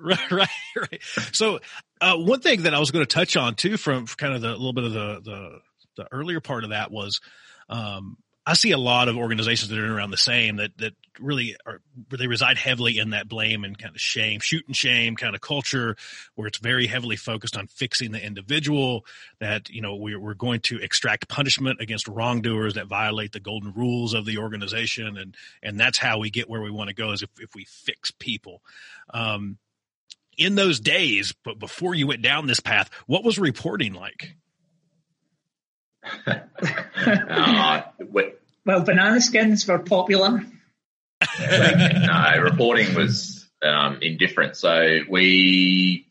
Right, 0.00 0.30
right, 0.30 0.48
right. 0.76 1.00
So 1.32 1.58
uh, 2.00 2.16
one 2.16 2.40
thing 2.40 2.62
that 2.64 2.74
I 2.74 2.78
was 2.78 2.92
going 2.92 3.04
to 3.04 3.12
touch 3.12 3.36
on 3.36 3.54
too, 3.54 3.76
from 3.78 4.06
kind 4.06 4.34
of 4.34 4.42
the 4.42 4.50
little 4.50 4.74
bit 4.74 4.84
of 4.84 4.92
the 4.92 5.20
the, 5.24 5.58
the 5.96 6.08
earlier 6.12 6.40
part 6.40 6.64
of 6.64 6.70
that 6.70 6.92
was 6.92 7.20
um, 7.68 8.18
I 8.48 8.54
see 8.54 8.70
a 8.70 8.78
lot 8.78 9.08
of 9.08 9.18
organizations 9.18 9.68
that 9.68 9.78
are 9.78 9.94
around 9.94 10.10
the 10.10 10.16
same 10.16 10.56
that 10.56 10.70
that 10.78 10.94
really 11.20 11.54
are 11.66 11.82
they 12.08 12.26
reside 12.26 12.56
heavily 12.56 12.96
in 12.96 13.10
that 13.10 13.28
blame 13.28 13.62
and 13.62 13.76
kind 13.76 13.94
of 13.94 14.00
shame, 14.00 14.40
shoot 14.40 14.66
and 14.66 14.74
shame 14.74 15.16
kind 15.16 15.34
of 15.34 15.42
culture, 15.42 15.96
where 16.34 16.48
it's 16.48 16.56
very 16.56 16.86
heavily 16.86 17.16
focused 17.16 17.58
on 17.58 17.66
fixing 17.66 18.10
the 18.10 18.24
individual. 18.24 19.04
That 19.38 19.68
you 19.68 19.82
know 19.82 19.96
we're 19.96 20.18
we're 20.18 20.32
going 20.32 20.60
to 20.60 20.80
extract 20.80 21.28
punishment 21.28 21.82
against 21.82 22.08
wrongdoers 22.08 22.74
that 22.74 22.86
violate 22.86 23.32
the 23.32 23.40
golden 23.40 23.74
rules 23.74 24.14
of 24.14 24.24
the 24.24 24.38
organization, 24.38 25.18
and 25.18 25.36
and 25.62 25.78
that's 25.78 25.98
how 25.98 26.18
we 26.18 26.30
get 26.30 26.48
where 26.48 26.62
we 26.62 26.70
want 26.70 26.88
to 26.88 26.94
go 26.94 27.12
is 27.12 27.22
if 27.22 27.30
if 27.38 27.54
we 27.54 27.66
fix 27.66 28.10
people. 28.12 28.62
Um, 29.12 29.58
in 30.38 30.54
those 30.54 30.80
days, 30.80 31.34
but 31.44 31.58
before 31.58 31.94
you 31.94 32.06
went 32.06 32.22
down 32.22 32.46
this 32.46 32.60
path, 32.60 32.88
what 33.06 33.24
was 33.24 33.38
reporting 33.38 33.92
like? 33.92 34.36
uh, 36.26 37.82
well, 38.68 38.82
banana 38.82 39.18
skins 39.22 39.66
were 39.66 39.78
popular. 39.78 40.44
no, 41.40 42.34
reporting 42.42 42.94
was 42.94 43.48
um, 43.62 44.00
indifferent. 44.02 44.56
So 44.56 44.98
we, 45.08 46.06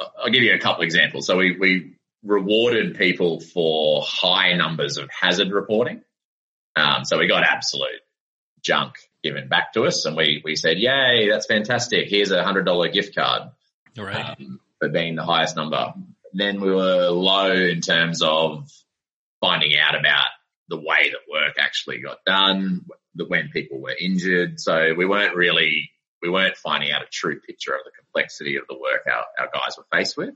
I'll 0.00 0.30
give 0.30 0.42
you 0.42 0.54
a 0.54 0.58
couple 0.58 0.84
examples. 0.84 1.26
So 1.26 1.36
we, 1.36 1.54
we 1.58 1.96
rewarded 2.24 2.96
people 2.96 3.40
for 3.40 4.02
high 4.06 4.54
numbers 4.54 4.96
of 4.96 5.10
hazard 5.10 5.52
reporting. 5.52 6.00
Um, 6.76 7.04
so 7.04 7.18
we 7.18 7.28
got 7.28 7.44
absolute 7.44 8.00
junk 8.62 8.94
given 9.22 9.46
back 9.46 9.74
to 9.74 9.84
us 9.84 10.06
and 10.06 10.16
we, 10.16 10.40
we 10.46 10.56
said, 10.56 10.78
yay, 10.78 11.28
that's 11.28 11.44
fantastic. 11.44 12.08
Here's 12.08 12.30
a 12.30 12.42
hundred 12.42 12.64
dollar 12.64 12.88
gift 12.88 13.14
card. 13.14 13.50
Right. 13.98 14.34
Um, 14.40 14.60
for 14.78 14.88
being 14.88 15.14
the 15.14 15.24
highest 15.24 15.56
number. 15.56 15.92
Then 16.32 16.62
we 16.62 16.70
were 16.70 17.10
low 17.10 17.52
in 17.52 17.82
terms 17.82 18.22
of 18.22 18.72
finding 19.42 19.76
out 19.78 19.94
about 19.94 20.24
the 20.68 20.76
way 20.76 21.10
that 21.10 21.30
work 21.30 21.54
actually 21.58 22.00
got 22.00 22.18
done, 22.24 22.86
when 23.14 23.48
people 23.50 23.80
were 23.80 23.94
injured. 23.98 24.60
So 24.60 24.94
we 24.96 25.06
weren't 25.06 25.36
really, 25.36 25.90
we 26.22 26.30
weren't 26.30 26.56
finding 26.56 26.90
out 26.90 27.02
a 27.02 27.06
true 27.10 27.40
picture 27.40 27.72
of 27.72 27.80
the 27.84 27.92
complexity 27.96 28.56
of 28.56 28.64
the 28.68 28.78
work 28.78 29.02
our, 29.06 29.24
our 29.38 29.50
guys 29.52 29.76
were 29.76 29.86
faced 29.92 30.16
with. 30.16 30.34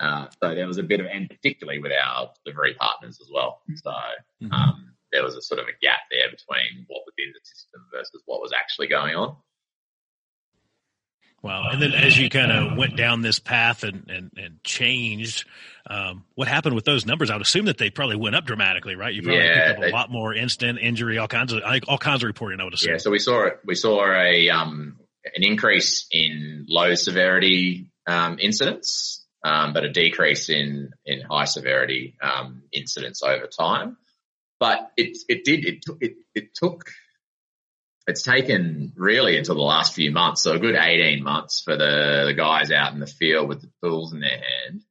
Uh, 0.00 0.26
so 0.40 0.54
there 0.54 0.66
was 0.66 0.78
a 0.78 0.82
bit 0.82 1.00
of, 1.00 1.06
and 1.06 1.28
particularly 1.28 1.80
with 1.80 1.92
our 1.92 2.30
delivery 2.44 2.74
partners 2.74 3.18
as 3.20 3.28
well. 3.32 3.60
So, 3.82 3.90
mm-hmm. 3.90 4.52
um, 4.52 4.92
there 5.10 5.24
was 5.24 5.34
a 5.34 5.42
sort 5.42 5.60
of 5.60 5.66
a 5.66 5.76
gap 5.80 6.00
there 6.10 6.30
between 6.30 6.84
what 6.86 7.02
was 7.04 7.14
in 7.18 7.32
the 7.32 7.40
system 7.42 7.80
versus 7.92 8.22
what 8.26 8.40
was 8.40 8.52
actually 8.52 8.86
going 8.86 9.16
on. 9.16 9.36
Wow. 11.40 11.68
And 11.70 11.80
then 11.80 11.92
as 11.92 12.18
you 12.18 12.28
kind 12.28 12.50
of 12.50 12.76
went 12.76 12.96
down 12.96 13.22
this 13.22 13.38
path 13.38 13.84
and, 13.84 14.10
and, 14.10 14.30
and 14.36 14.64
changed, 14.64 15.46
um, 15.88 16.24
what 16.34 16.48
happened 16.48 16.74
with 16.74 16.84
those 16.84 17.06
numbers? 17.06 17.30
I 17.30 17.34
would 17.34 17.42
assume 17.42 17.66
that 17.66 17.78
they 17.78 17.90
probably 17.90 18.16
went 18.16 18.34
up 18.34 18.44
dramatically, 18.44 18.96
right? 18.96 19.14
You 19.14 19.22
probably 19.22 19.44
yeah, 19.44 19.68
picked 19.68 19.84
up 19.84 19.90
a 19.90 19.94
lot 19.94 20.10
more 20.10 20.34
instant 20.34 20.80
injury, 20.80 21.16
all 21.18 21.28
kinds 21.28 21.52
of, 21.52 21.62
all 21.86 21.98
kinds 21.98 22.24
of 22.24 22.26
reporting, 22.26 22.60
I 22.60 22.64
would 22.64 22.74
assume. 22.74 22.92
Yeah. 22.92 22.98
So 22.98 23.10
we 23.10 23.20
saw, 23.20 23.44
it 23.44 23.60
we 23.64 23.76
saw 23.76 24.04
a, 24.12 24.50
um, 24.50 24.98
an 25.24 25.44
increase 25.44 26.08
in 26.10 26.66
low 26.68 26.96
severity, 26.96 27.90
um, 28.06 28.38
incidents, 28.40 29.24
um, 29.44 29.72
but 29.72 29.84
a 29.84 29.92
decrease 29.92 30.48
in, 30.48 30.90
in 31.06 31.20
high 31.20 31.44
severity, 31.44 32.16
um, 32.20 32.62
incidents 32.72 33.22
over 33.22 33.46
time. 33.46 33.96
But 34.58 34.90
it, 34.96 35.16
it 35.28 35.44
did, 35.44 35.64
it, 35.64 35.84
it, 36.00 36.16
it 36.34 36.54
took, 36.54 36.90
it's 38.08 38.22
taken 38.22 38.92
really 38.96 39.36
until 39.36 39.54
the 39.54 39.60
last 39.60 39.94
few 39.94 40.10
months, 40.10 40.42
so 40.42 40.52
a 40.52 40.58
good 40.58 40.74
18 40.74 41.22
months 41.22 41.60
for 41.60 41.76
the, 41.76 42.24
the 42.26 42.34
guys 42.34 42.72
out 42.72 42.94
in 42.94 43.00
the 43.00 43.06
field 43.06 43.48
with 43.48 43.60
the 43.60 43.70
tools 43.82 44.14
in 44.14 44.20
their 44.20 44.30
hand 44.30 44.82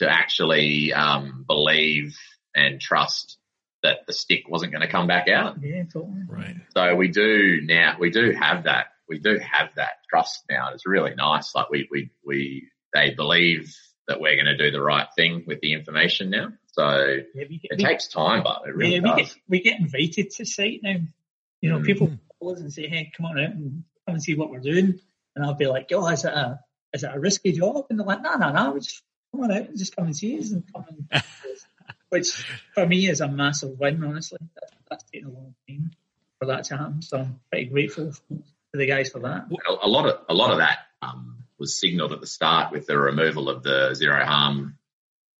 to 0.00 0.08
actually 0.08 0.92
um, 0.92 1.46
believe 1.48 2.18
and 2.54 2.78
trust 2.78 3.38
that 3.82 4.06
the 4.06 4.12
stick 4.12 4.42
wasn't 4.50 4.70
going 4.70 4.82
to 4.82 4.88
come 4.88 5.06
back 5.06 5.28
out. 5.28 5.56
Yeah, 5.62 5.84
totally. 5.90 6.24
Right. 6.28 6.56
So 6.76 6.94
we 6.94 7.08
do 7.08 7.62
now, 7.62 7.96
we 7.98 8.10
do 8.10 8.32
have 8.32 8.64
that, 8.64 8.88
we 9.08 9.18
do 9.18 9.38
have 9.38 9.74
that 9.76 10.02
trust 10.10 10.44
now. 10.50 10.68
It's 10.74 10.86
really 10.86 11.14
nice. 11.14 11.54
Like 11.54 11.70
we, 11.70 11.88
we, 11.90 12.10
we, 12.22 12.68
they 12.92 13.14
believe 13.14 13.74
that 14.08 14.20
we're 14.20 14.36
going 14.36 14.44
to 14.44 14.58
do 14.58 14.70
the 14.70 14.82
right 14.82 15.06
thing 15.16 15.44
with 15.46 15.60
the 15.60 15.72
information 15.72 16.28
now. 16.28 16.48
So 16.72 17.16
yeah, 17.34 17.44
get, 17.44 17.60
it 17.62 17.78
we, 17.78 17.84
takes 17.84 18.08
time, 18.08 18.42
but 18.42 18.68
it 18.68 18.76
really 18.76 18.96
yeah, 18.96 19.00
we 19.00 19.22
does. 19.22 19.32
Get, 19.32 19.42
we 19.48 19.60
get 19.62 19.80
invited 19.80 20.32
to 20.32 20.44
site 20.44 20.80
now. 20.82 20.96
You 21.62 21.70
know, 21.70 21.78
mm. 21.78 21.86
people 21.86 22.18
us 22.42 22.60
and 22.60 22.72
say, 22.72 22.88
hey, 22.88 23.12
come 23.16 23.26
on 23.26 23.38
out 23.38 23.50
and 23.50 23.84
come 24.06 24.14
and 24.14 24.22
see 24.22 24.34
what 24.34 24.50
we're 24.50 24.60
doing. 24.60 25.00
And 25.34 25.44
I'll 25.44 25.54
be 25.54 25.66
like, 25.66 25.90
yo, 25.90 26.06
is 26.08 26.24
it 26.24 26.32
a, 26.32 26.60
is 26.92 27.04
it 27.04 27.10
a 27.12 27.18
risky 27.18 27.52
job? 27.52 27.86
And 27.90 27.98
they're 27.98 28.06
like, 28.06 28.22
no, 28.22 28.34
no, 28.34 28.52
no, 28.52 28.78
just 28.78 29.02
come 29.32 29.42
on 29.42 29.52
out 29.52 29.68
and 29.68 29.78
just 29.78 29.94
come 29.94 30.06
and 30.06 30.16
see 30.16 30.38
us 30.38 30.50
and 30.50 30.64
come 30.72 30.84
and 30.88 31.22
which 32.10 32.30
for 32.74 32.86
me 32.86 33.08
is 33.08 33.20
a 33.20 33.28
massive 33.28 33.78
win, 33.78 34.02
honestly. 34.02 34.38
That, 34.54 34.70
that's 34.88 35.04
taken 35.04 35.28
a 35.28 35.32
long 35.32 35.54
time 35.68 35.90
for 36.38 36.46
that 36.46 36.64
to 36.64 36.76
happen. 36.76 37.02
So 37.02 37.18
I'm 37.18 37.40
pretty 37.50 37.66
grateful 37.66 38.12
to 38.12 38.42
the 38.72 38.86
guys 38.86 39.10
for 39.10 39.20
that. 39.20 39.46
A, 39.82 39.88
lot 39.88 40.06
of, 40.08 40.20
a 40.28 40.34
lot 40.34 40.52
of 40.52 40.58
that, 40.58 40.78
um, 41.02 41.44
was 41.58 41.78
signaled 41.78 42.12
at 42.12 42.20
the 42.20 42.26
start 42.26 42.72
with 42.72 42.86
the 42.86 42.96
removal 42.96 43.48
of 43.48 43.62
the 43.62 43.94
zero 43.94 44.24
harm 44.24 44.78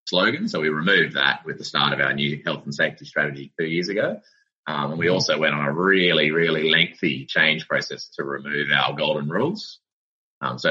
slogan. 0.07 0.49
So 0.49 0.61
we 0.61 0.69
removed 0.69 1.15
that 1.15 1.45
with 1.45 1.59
the 1.59 1.65
start 1.65 1.93
of 1.93 2.01
our 2.01 2.13
new 2.13 2.43
health 2.45 2.65
and 2.65 2.75
safety 2.75 3.05
strategy 3.05 3.53
two 3.59 3.67
years 3.67 3.89
ago. 3.89 4.21
Um, 4.69 4.91
and 4.91 4.99
we 4.99 5.09
also 5.09 5.39
went 5.39 5.55
on 5.55 5.65
a 5.65 5.73
really, 5.73 6.31
really 6.31 6.71
lengthy 6.71 7.25
change 7.25 7.67
process 7.67 8.11
to 8.17 8.23
remove 8.23 8.69
our 8.71 8.95
golden 8.95 9.31
rules. 9.31 9.79
Um, 10.43 10.59
so 10.59 10.71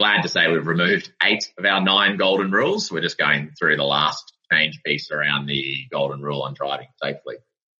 glad 0.00 0.22
to 0.22 0.28
say 0.28 0.50
we've 0.50 0.66
removed 0.66 1.12
eight 1.22 1.52
of 1.56 1.64
our 1.64 1.80
nine 1.80 2.16
golden 2.16 2.50
rules. 2.50 2.90
We're 2.90 3.00
just 3.00 3.16
going 3.16 3.52
through 3.56 3.76
the 3.76 3.84
last 3.84 4.32
change 4.52 4.80
piece 4.84 5.12
around 5.12 5.46
the 5.46 5.86
golden 5.92 6.20
rule 6.20 6.42
on 6.42 6.54
driving 6.54 6.88
safely 7.00 7.36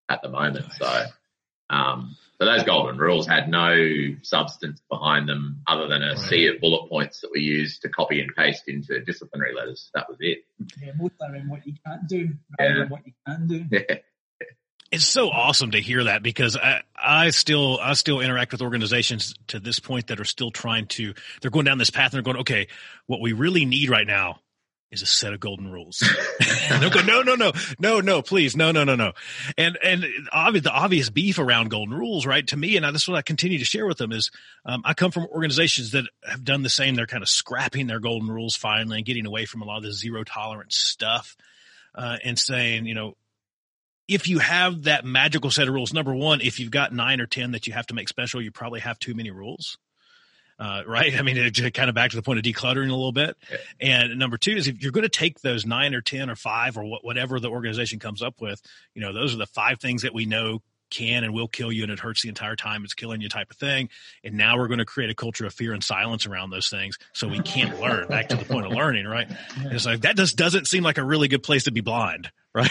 at 0.08 0.22
the 0.22 0.28
moment. 0.28 0.72
So, 0.74 1.06
um, 1.68 2.16
so 2.38 2.46
those 2.46 2.62
golden 2.62 2.98
rules 2.98 3.26
had 3.26 3.48
no 3.48 3.74
substance 4.22 4.80
behind 4.88 5.28
them 5.28 5.62
other 5.66 5.88
than 5.88 6.04
a 6.04 6.10
right. 6.10 6.18
sea 6.18 6.46
of 6.46 6.60
bullet 6.60 6.88
points 6.88 7.22
that 7.22 7.30
we 7.34 7.40
used 7.40 7.82
to 7.82 7.88
copy 7.88 8.20
and 8.20 8.30
paste 8.36 8.68
into 8.68 9.00
disciplinary 9.00 9.56
letters. 9.56 9.90
That 9.92 10.08
was 10.08 10.18
it. 10.20 10.44
Yeah, 10.80 10.92
more 10.96 11.10
what 11.48 11.66
you 11.66 11.74
can't 11.84 12.06
do 12.06 12.28
rather 12.60 12.74
yeah. 12.74 12.78
than 12.78 12.88
what 12.90 13.00
you 13.04 13.12
can 13.26 13.48
do. 13.48 13.64
Yeah 13.72 13.96
it's 14.92 15.06
so 15.06 15.30
awesome 15.30 15.72
to 15.72 15.80
hear 15.80 16.04
that 16.04 16.22
because 16.22 16.56
I, 16.56 16.82
I 16.94 17.30
still 17.30 17.78
I 17.80 17.94
still 17.94 18.20
interact 18.20 18.52
with 18.52 18.62
organizations 18.62 19.34
to 19.48 19.58
this 19.58 19.78
point 19.78 20.08
that 20.08 20.20
are 20.20 20.24
still 20.24 20.50
trying 20.50 20.86
to 20.88 21.14
they're 21.40 21.50
going 21.50 21.64
down 21.64 21.78
this 21.78 21.90
path 21.90 22.12
and 22.12 22.18
they're 22.18 22.32
going 22.32 22.42
okay 22.42 22.68
what 23.06 23.20
we 23.20 23.32
really 23.32 23.64
need 23.64 23.88
right 23.90 24.06
now 24.06 24.40
is 24.92 25.00
a 25.00 25.06
set 25.06 25.32
of 25.32 25.40
golden 25.40 25.72
rules. 25.72 26.02
and 26.70 26.82
they'll 26.82 26.90
go, 26.90 27.00
no, 27.00 27.22
no, 27.22 27.34
no, 27.34 27.52
no, 27.78 28.00
no, 28.00 28.20
please, 28.20 28.54
no, 28.54 28.72
no, 28.72 28.84
no, 28.84 28.94
no. 28.94 29.12
And 29.56 29.78
and 29.82 30.04
obvious, 30.30 30.64
the 30.64 30.70
obvious 30.70 31.08
beef 31.08 31.38
around 31.38 31.70
golden 31.70 31.96
rules, 31.96 32.26
right? 32.26 32.46
To 32.48 32.56
me, 32.56 32.76
and 32.76 32.84
I, 32.84 32.90
that's 32.90 33.08
what 33.08 33.16
I 33.16 33.22
continue 33.22 33.58
to 33.58 33.64
share 33.64 33.86
with 33.86 33.96
them 33.96 34.12
is, 34.12 34.30
um, 34.66 34.82
I 34.84 34.92
come 34.92 35.10
from 35.10 35.26
organizations 35.26 35.92
that 35.92 36.04
have 36.28 36.44
done 36.44 36.62
the 36.62 36.68
same. 36.68 36.94
They're 36.94 37.06
kind 37.06 37.22
of 37.22 37.28
scrapping 37.30 37.86
their 37.86 38.00
golden 38.00 38.30
rules 38.30 38.54
finally 38.54 38.98
and 38.98 39.06
getting 39.06 39.26
away 39.26 39.46
from 39.46 39.62
a 39.62 39.64
lot 39.64 39.78
of 39.78 39.84
the 39.84 39.92
zero 39.92 40.24
tolerance 40.24 40.76
stuff, 40.76 41.36
uh, 41.94 42.18
and 42.22 42.38
saying, 42.38 42.84
you 42.84 42.94
know, 42.94 43.16
if 44.08 44.28
you 44.28 44.38
have 44.38 44.84
that 44.84 45.04
magical 45.04 45.50
set 45.50 45.68
of 45.68 45.74
rules, 45.74 45.92
number 45.92 46.14
one, 46.14 46.40
if 46.40 46.58
you've 46.60 46.70
got 46.70 46.92
nine 46.92 47.20
or 47.20 47.26
ten 47.26 47.52
that 47.52 47.66
you 47.66 47.72
have 47.72 47.86
to 47.86 47.94
make 47.94 48.08
special, 48.08 48.42
you 48.42 48.50
probably 48.50 48.80
have 48.80 48.98
too 48.98 49.14
many 49.14 49.30
rules 49.30 49.78
uh, 50.62 50.82
right? 50.86 51.14
I 51.18 51.22
mean, 51.22 51.36
it, 51.36 51.74
kind 51.74 51.88
of 51.88 51.94
back 51.94 52.10
to 52.10 52.16
the 52.16 52.22
point 52.22 52.38
of 52.38 52.44
decluttering 52.44 52.88
a 52.88 52.94
little 52.94 53.12
bit. 53.12 53.36
And 53.80 54.18
number 54.18 54.38
two 54.38 54.52
is 54.52 54.68
if 54.68 54.82
you're 54.82 54.92
going 54.92 55.02
to 55.02 55.08
take 55.08 55.40
those 55.40 55.66
nine 55.66 55.94
or 55.94 56.00
10 56.00 56.30
or 56.30 56.36
five 56.36 56.76
or 56.78 56.84
whatever 57.02 57.40
the 57.40 57.48
organization 57.48 57.98
comes 57.98 58.22
up 58.22 58.40
with, 58.40 58.62
you 58.94 59.02
know, 59.02 59.12
those 59.12 59.34
are 59.34 59.38
the 59.38 59.46
five 59.46 59.80
things 59.80 60.02
that 60.02 60.14
we 60.14 60.26
know 60.26 60.60
can 60.92 61.24
and 61.24 61.32
will 61.32 61.48
kill 61.48 61.72
you 61.72 61.82
and 61.82 61.92
it 61.92 61.98
hurts 61.98 62.22
the 62.22 62.28
entire 62.28 62.56
time 62.56 62.84
it's 62.84 62.94
killing 62.94 63.20
you 63.20 63.28
type 63.28 63.50
of 63.50 63.56
thing 63.56 63.88
and 64.22 64.36
now 64.36 64.56
we're 64.56 64.68
going 64.68 64.78
to 64.78 64.84
create 64.84 65.10
a 65.10 65.14
culture 65.14 65.46
of 65.46 65.54
fear 65.54 65.72
and 65.72 65.82
silence 65.82 66.26
around 66.26 66.50
those 66.50 66.68
things 66.68 66.98
so 67.12 67.26
we 67.26 67.40
can't 67.40 67.80
learn 67.80 68.06
back 68.08 68.28
to 68.28 68.36
the 68.36 68.44
point 68.44 68.66
of 68.66 68.72
learning 68.72 69.06
right 69.06 69.30
it's 69.66 69.86
like 69.86 70.02
that 70.02 70.16
just 70.16 70.36
doesn't 70.36 70.66
seem 70.66 70.82
like 70.82 70.98
a 70.98 71.04
really 71.04 71.28
good 71.28 71.42
place 71.42 71.64
to 71.64 71.72
be 71.72 71.80
blind 71.80 72.30
right? 72.54 72.70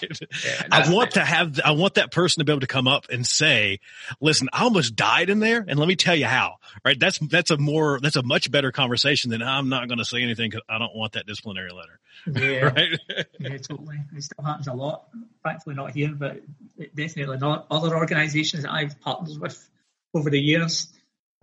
Yeah, 0.00 0.62
I 0.72 0.90
want 0.90 1.10
to 1.12 1.20
have, 1.20 1.60
I 1.62 1.72
want 1.72 1.94
that 1.94 2.10
person 2.10 2.40
to 2.40 2.46
be 2.46 2.52
able 2.52 2.60
to 2.60 2.66
come 2.66 2.88
up 2.88 3.08
and 3.10 3.26
say, 3.26 3.80
listen, 4.22 4.48
I 4.54 4.62
almost 4.62 4.96
died 4.96 5.28
in 5.28 5.38
there 5.38 5.62
and 5.68 5.78
let 5.78 5.86
me 5.86 5.96
tell 5.96 6.16
you 6.16 6.24
how, 6.24 6.54
right? 6.82 6.98
That's, 6.98 7.18
that's 7.18 7.50
a 7.50 7.58
more, 7.58 8.00
that's 8.00 8.16
a 8.16 8.22
much 8.22 8.50
better 8.50 8.72
conversation 8.72 9.30
than 9.30 9.42
I'm 9.42 9.68
not 9.68 9.86
going 9.86 9.98
to 9.98 10.04
say 10.06 10.22
anything 10.22 10.48
because 10.48 10.62
I 10.66 10.78
don't 10.78 10.94
want 10.96 11.12
that 11.12 11.26
disciplinary 11.26 11.72
letter. 11.72 12.00
Yeah. 12.34 12.64
right? 12.64 12.98
yeah, 13.38 13.56
totally. 13.58 13.96
It 14.14 14.22
still 14.22 14.44
happens 14.44 14.66
a 14.66 14.74
lot. 14.74 15.08
Thankfully 15.44 15.76
not 15.76 15.92
here, 15.92 16.12
but 16.14 16.40
definitely 16.94 17.38
not. 17.38 17.66
Other 17.70 17.96
organizations 17.96 18.64
that 18.64 18.72
I've 18.72 19.00
partnered 19.00 19.40
with 19.40 19.68
over 20.14 20.30
the 20.30 20.40
years. 20.40 20.92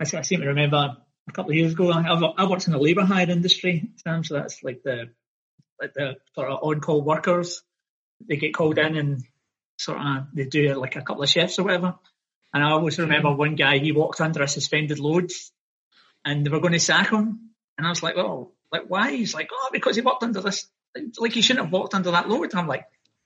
I, 0.00 0.04
I 0.16 0.22
seem 0.22 0.40
to 0.40 0.48
remember 0.48 0.96
a 1.28 1.32
couple 1.32 1.50
of 1.50 1.56
years 1.56 1.72
ago, 1.72 1.90
I, 1.90 2.02
I 2.02 2.48
worked 2.48 2.66
in 2.66 2.72
the 2.72 2.78
labour 2.78 3.02
hire 3.02 3.28
industry, 3.28 3.90
Sam, 4.04 4.22
so 4.22 4.34
that's 4.34 4.62
like 4.62 4.82
the, 4.82 5.10
like 5.80 5.92
the 5.94 6.16
sort 6.34 6.50
of 6.50 6.60
on-call 6.62 7.02
workers 7.02 7.62
they 8.26 8.36
get 8.36 8.54
called 8.54 8.78
in 8.78 8.96
and 8.96 9.24
sort 9.78 9.98
of 9.98 10.26
they 10.32 10.44
do 10.44 10.74
like 10.74 10.96
a 10.96 11.02
couple 11.02 11.22
of 11.22 11.28
shifts 11.28 11.58
or 11.58 11.64
whatever. 11.64 11.96
And 12.54 12.64
I 12.64 12.70
always 12.70 12.98
remember 12.98 13.34
one 13.34 13.54
guy 13.54 13.78
he 13.78 13.92
walked 13.92 14.20
under 14.20 14.42
a 14.42 14.48
suspended 14.48 14.98
load, 14.98 15.30
and 16.24 16.44
they 16.44 16.50
were 16.50 16.60
going 16.60 16.72
to 16.72 16.80
sack 16.80 17.10
him. 17.10 17.50
And 17.76 17.86
I 17.86 17.90
was 17.90 18.02
like, 18.02 18.16
oh, 18.16 18.52
like 18.72 18.84
why? 18.88 19.12
He's 19.12 19.34
like, 19.34 19.50
oh, 19.52 19.68
because 19.72 19.96
he 19.96 20.02
walked 20.02 20.22
under 20.22 20.40
this. 20.40 20.66
Like 21.18 21.32
he 21.32 21.42
shouldn't 21.42 21.66
have 21.66 21.72
walked 21.72 21.94
under 21.94 22.10
that 22.10 22.28
load. 22.28 22.50
And 22.50 22.60
I'm 22.60 22.66
like, 22.66 22.84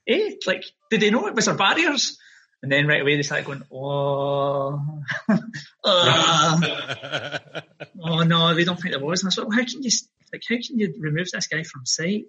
eh, 0.08 0.32
like 0.46 0.64
did 0.90 1.00
they 1.00 1.10
know 1.10 1.26
it 1.26 1.34
was 1.34 1.46
there 1.46 1.54
barriers? 1.54 2.18
And 2.62 2.70
then 2.70 2.86
right 2.86 3.00
away 3.00 3.16
they 3.16 3.22
started 3.22 3.46
going, 3.46 3.62
oh, 3.72 5.02
uh, 5.84 7.38
oh 8.02 8.22
no, 8.22 8.54
they 8.54 8.64
don't 8.64 8.80
think 8.80 8.94
there 8.94 9.04
was. 9.04 9.22
And 9.22 9.30
I 9.30 9.34
thought, 9.34 9.48
well, 9.48 9.58
how 9.58 9.64
can 9.64 9.82
you 9.82 9.90
like 10.32 10.42
how 10.48 10.56
can 10.56 10.78
you 10.78 10.94
remove 10.98 11.30
this 11.30 11.46
guy 11.46 11.62
from 11.62 11.86
site 11.86 12.26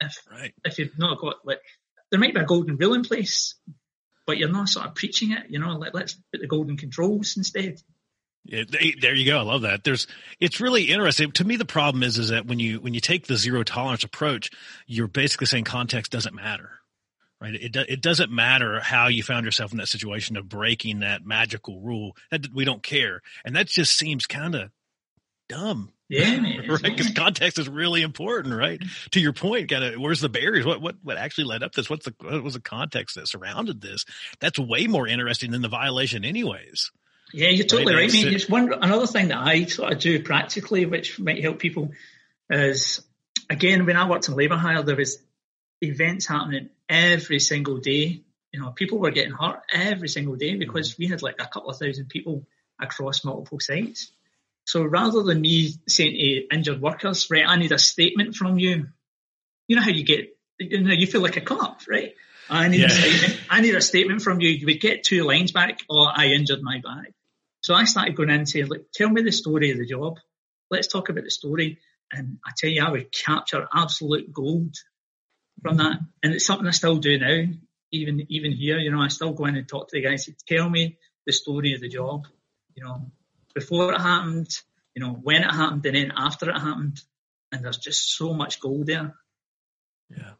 if 0.00 0.18
right. 0.30 0.54
if 0.64 0.78
you've 0.78 0.98
not 0.98 1.18
got 1.18 1.36
like 1.44 1.60
there 2.10 2.20
might 2.20 2.34
be 2.34 2.40
a 2.40 2.44
golden 2.44 2.76
rule 2.76 2.94
in 2.94 3.02
place, 3.02 3.54
but 4.26 4.38
you're 4.38 4.50
not 4.50 4.68
sort 4.68 4.86
of 4.86 4.94
preaching 4.94 5.32
it. 5.32 5.44
You 5.48 5.58
know, 5.58 5.76
like, 5.76 5.94
let's 5.94 6.14
put 6.32 6.40
the 6.40 6.46
golden 6.46 6.76
controls 6.76 7.36
instead. 7.36 7.80
Yeah, 8.48 8.64
there 9.00 9.14
you 9.14 9.26
go. 9.26 9.38
I 9.38 9.42
love 9.42 9.62
that. 9.62 9.84
There's, 9.84 10.06
it's 10.40 10.58
really 10.60 10.84
interesting. 10.84 11.30
To 11.32 11.44
me, 11.44 11.56
the 11.56 11.66
problem 11.66 12.02
is, 12.02 12.16
is 12.16 12.30
that 12.30 12.46
when 12.46 12.58
you, 12.58 12.80
when 12.80 12.94
you 12.94 13.00
take 13.00 13.26
the 13.26 13.36
zero 13.36 13.62
tolerance 13.62 14.04
approach, 14.04 14.50
you're 14.86 15.06
basically 15.06 15.46
saying 15.46 15.64
context 15.64 16.10
doesn't 16.10 16.34
matter, 16.34 16.70
right? 17.42 17.54
It, 17.54 17.76
it 17.76 18.00
doesn't 18.00 18.32
matter 18.32 18.80
how 18.80 19.08
you 19.08 19.22
found 19.22 19.44
yourself 19.44 19.72
in 19.72 19.78
that 19.78 19.88
situation 19.88 20.38
of 20.38 20.48
breaking 20.48 21.00
that 21.00 21.26
magical 21.26 21.80
rule 21.80 22.16
that 22.30 22.46
we 22.54 22.64
don't 22.64 22.82
care. 22.82 23.20
And 23.44 23.54
that 23.54 23.66
just 23.66 23.98
seems 23.98 24.26
kind 24.26 24.54
of 24.54 24.70
dumb. 25.50 25.92
Yeah, 26.08 26.40
right. 26.68 26.82
Because 26.82 27.12
context 27.12 27.58
is 27.58 27.68
really 27.68 28.00
important, 28.00 28.54
right? 28.54 28.82
To 29.10 29.20
your 29.20 29.34
point, 29.34 29.68
kind 29.68 29.84
of 29.84 30.00
where's 30.00 30.22
the 30.22 30.30
barriers? 30.30 30.64
What 30.64 30.80
what 30.80 30.96
what 31.02 31.18
actually 31.18 31.44
led 31.44 31.62
up 31.62 31.72
this? 31.72 31.90
What's 31.90 32.06
the 32.06 32.14
what 32.20 32.42
was 32.42 32.54
the 32.54 32.60
context 32.60 33.16
that 33.16 33.28
surrounded 33.28 33.82
this? 33.82 34.06
That's 34.40 34.58
way 34.58 34.86
more 34.86 35.06
interesting 35.06 35.50
than 35.50 35.60
the 35.60 35.68
violation, 35.68 36.24
anyways. 36.24 36.90
Yeah, 37.32 37.48
you're 37.48 37.66
totally 37.66 37.94
right. 37.94 38.02
right. 38.02 38.10
I 38.10 38.12
mean, 38.12 38.32
just 38.32 38.48
one 38.48 38.72
another 38.72 39.06
thing 39.06 39.28
that 39.28 39.38
I 39.38 39.64
sort 39.66 39.92
of 39.92 39.98
do 39.98 40.22
practically, 40.22 40.86
which 40.86 41.18
might 41.20 41.42
help 41.42 41.58
people, 41.58 41.90
is 42.50 43.02
again 43.50 43.84
when 43.86 43.96
I 43.96 44.08
worked 44.08 44.28
in 44.28 44.34
labour 44.34 44.56
hire, 44.56 44.82
there 44.82 44.96
was 44.96 45.18
events 45.80 46.26
happening 46.26 46.70
every 46.88 47.40
single 47.40 47.78
day. 47.78 48.22
You 48.52 48.60
know, 48.60 48.70
people 48.70 48.98
were 48.98 49.10
getting 49.10 49.32
hurt 49.32 49.60
every 49.70 50.08
single 50.08 50.36
day 50.36 50.56
because 50.56 50.96
we 50.98 51.06
had 51.06 51.22
like 51.22 51.36
a 51.38 51.46
couple 51.46 51.70
of 51.70 51.76
thousand 51.76 52.08
people 52.08 52.46
across 52.80 53.24
multiple 53.24 53.60
sites. 53.60 54.10
So 54.64 54.84
rather 54.84 55.22
than 55.22 55.40
me 55.40 55.74
saying 55.86 56.12
to 56.12 56.54
injured 56.54 56.80
workers, 56.80 57.28
right, 57.30 57.44
I 57.46 57.56
need 57.56 57.72
a 57.72 57.78
statement 57.78 58.34
from 58.34 58.58
you. 58.58 58.86
You 59.66 59.76
know 59.76 59.82
how 59.82 59.90
you 59.90 60.04
get, 60.04 60.36
you 60.58 60.80
know, 60.80 60.92
you 60.92 61.06
feel 61.06 61.20
like 61.20 61.36
a 61.36 61.42
cop, 61.42 61.82
right? 61.88 62.14
I 62.50 62.68
need 62.68 62.80
yeah. 62.80 62.86
a 62.86 62.90
statement. 62.90 63.40
I 63.50 63.60
need 63.60 63.74
a 63.74 63.80
statement 63.80 64.22
from 64.22 64.40
you. 64.40 64.48
You 64.48 64.66
would 64.66 64.80
get 64.80 65.04
two 65.04 65.24
lines 65.24 65.52
back, 65.52 65.80
or 65.88 66.08
I 66.14 66.28
injured 66.28 66.62
my 66.62 66.80
back. 66.82 67.12
So 67.60 67.74
I 67.74 67.84
started 67.84 68.16
going 68.16 68.30
in 68.30 68.36
and 68.36 68.48
saying, 68.48 68.66
look, 68.66 68.92
tell 68.92 69.10
me 69.10 69.22
the 69.22 69.32
story 69.32 69.70
of 69.70 69.78
the 69.78 69.86
job. 69.86 70.18
Let's 70.70 70.86
talk 70.86 71.08
about 71.08 71.24
the 71.24 71.30
story. 71.30 71.78
And 72.12 72.38
I 72.46 72.52
tell 72.56 72.70
you, 72.70 72.82
I 72.82 72.90
would 72.90 73.12
capture 73.12 73.68
absolute 73.74 74.32
gold 74.32 74.74
from 75.62 75.76
that. 75.78 75.98
And 76.22 76.32
it's 76.34 76.46
something 76.46 76.66
I 76.66 76.70
still 76.70 76.96
do 76.96 77.18
now, 77.18 77.44
even 77.92 78.26
even 78.28 78.52
here. 78.52 78.78
You 78.78 78.90
know, 78.90 79.00
I 79.00 79.08
still 79.08 79.32
go 79.32 79.46
in 79.46 79.56
and 79.56 79.68
talk 79.68 79.88
to 79.88 79.96
the 79.96 80.02
guys. 80.02 80.26
Say, 80.26 80.34
tell 80.46 80.68
me 80.68 80.98
the 81.26 81.32
story 81.32 81.74
of 81.74 81.80
the 81.80 81.88
job. 81.88 82.26
You 82.74 82.84
know, 82.84 83.10
before 83.54 83.92
it 83.92 84.00
happened, 84.00 84.48
you 84.94 85.02
know, 85.02 85.12
when 85.12 85.42
it 85.42 85.52
happened, 85.52 85.84
and 85.84 85.96
then 85.96 86.12
after 86.16 86.50
it 86.50 86.58
happened. 86.58 87.00
And 87.50 87.64
there's 87.64 87.78
just 87.78 88.14
so 88.14 88.34
much 88.34 88.60
gold 88.60 88.86
there. 88.86 89.14
Yeah. 90.10 90.32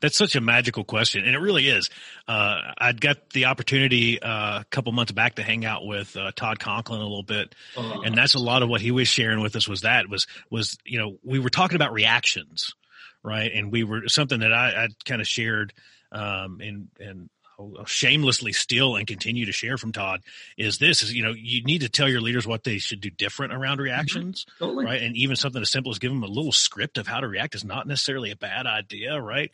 That's 0.00 0.16
such 0.16 0.36
a 0.36 0.40
magical 0.40 0.84
question, 0.84 1.24
and 1.24 1.34
it 1.34 1.38
really 1.38 1.68
is. 1.68 1.90
Uh, 2.26 2.60
I'd 2.78 3.00
got 3.00 3.30
the 3.30 3.46
opportunity 3.46 4.20
uh, 4.20 4.60
a 4.60 4.64
couple 4.70 4.92
months 4.92 5.12
back 5.12 5.36
to 5.36 5.42
hang 5.42 5.64
out 5.64 5.86
with 5.86 6.16
uh, 6.16 6.32
Todd 6.34 6.58
Conklin 6.58 7.00
a 7.00 7.04
little 7.04 7.22
bit, 7.22 7.54
oh. 7.76 8.02
and 8.02 8.16
that's 8.16 8.34
a 8.34 8.38
lot 8.40 8.62
of 8.62 8.68
what 8.68 8.80
he 8.80 8.90
was 8.90 9.08
sharing 9.08 9.40
with 9.40 9.56
us. 9.56 9.68
Was 9.68 9.82
that 9.82 10.08
was 10.08 10.26
was 10.50 10.76
you 10.84 10.98
know 10.98 11.18
we 11.22 11.38
were 11.38 11.50
talking 11.50 11.76
about 11.76 11.92
reactions, 11.92 12.74
right? 13.22 13.50
And 13.52 13.72
we 13.72 13.84
were 13.84 14.08
something 14.08 14.40
that 14.40 14.52
I, 14.52 14.84
I 14.84 14.88
kind 15.04 15.20
of 15.20 15.26
shared 15.26 15.72
um, 16.12 16.60
and 16.60 16.88
and 17.00 17.30
I'll 17.58 17.84
shamelessly 17.84 18.52
steal 18.52 18.96
and 18.96 19.06
continue 19.06 19.46
to 19.46 19.52
share 19.52 19.78
from 19.78 19.92
Todd 19.92 20.22
is 20.56 20.78
this 20.78 21.02
is, 21.02 21.12
you 21.12 21.22
know, 21.22 21.32
you 21.36 21.62
need 21.64 21.82
to 21.82 21.88
tell 21.88 22.08
your 22.08 22.20
leaders 22.20 22.46
what 22.46 22.64
they 22.64 22.78
should 22.78 23.00
do 23.00 23.10
different 23.10 23.52
around 23.52 23.76
mm-hmm. 23.76 23.84
reactions, 23.84 24.44
mm-hmm. 24.44 24.64
totally. 24.64 24.84
right? 24.84 25.02
And 25.02 25.16
even 25.16 25.36
something 25.36 25.62
as 25.62 25.70
simple 25.70 25.92
as 25.92 25.98
give 25.98 26.10
them 26.10 26.22
a 26.22 26.28
little 26.28 26.52
script 26.52 26.98
of 26.98 27.06
how 27.06 27.20
to 27.20 27.28
react 27.28 27.54
is 27.54 27.64
not 27.64 27.86
necessarily 27.86 28.30
a 28.30 28.36
bad 28.36 28.66
idea, 28.66 29.20
right? 29.20 29.52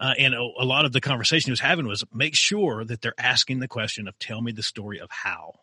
Uh, 0.00 0.14
and 0.18 0.34
a, 0.34 0.40
a 0.40 0.64
lot 0.64 0.84
of 0.84 0.92
the 0.92 1.00
conversation 1.00 1.48
he 1.48 1.52
was 1.52 1.60
having 1.60 1.86
was 1.86 2.04
make 2.12 2.34
sure 2.34 2.84
that 2.84 3.00
they're 3.00 3.14
asking 3.18 3.60
the 3.60 3.68
question 3.68 4.08
of 4.08 4.18
tell 4.18 4.40
me 4.40 4.52
the 4.52 4.62
story 4.62 5.00
of 5.00 5.10
how, 5.10 5.54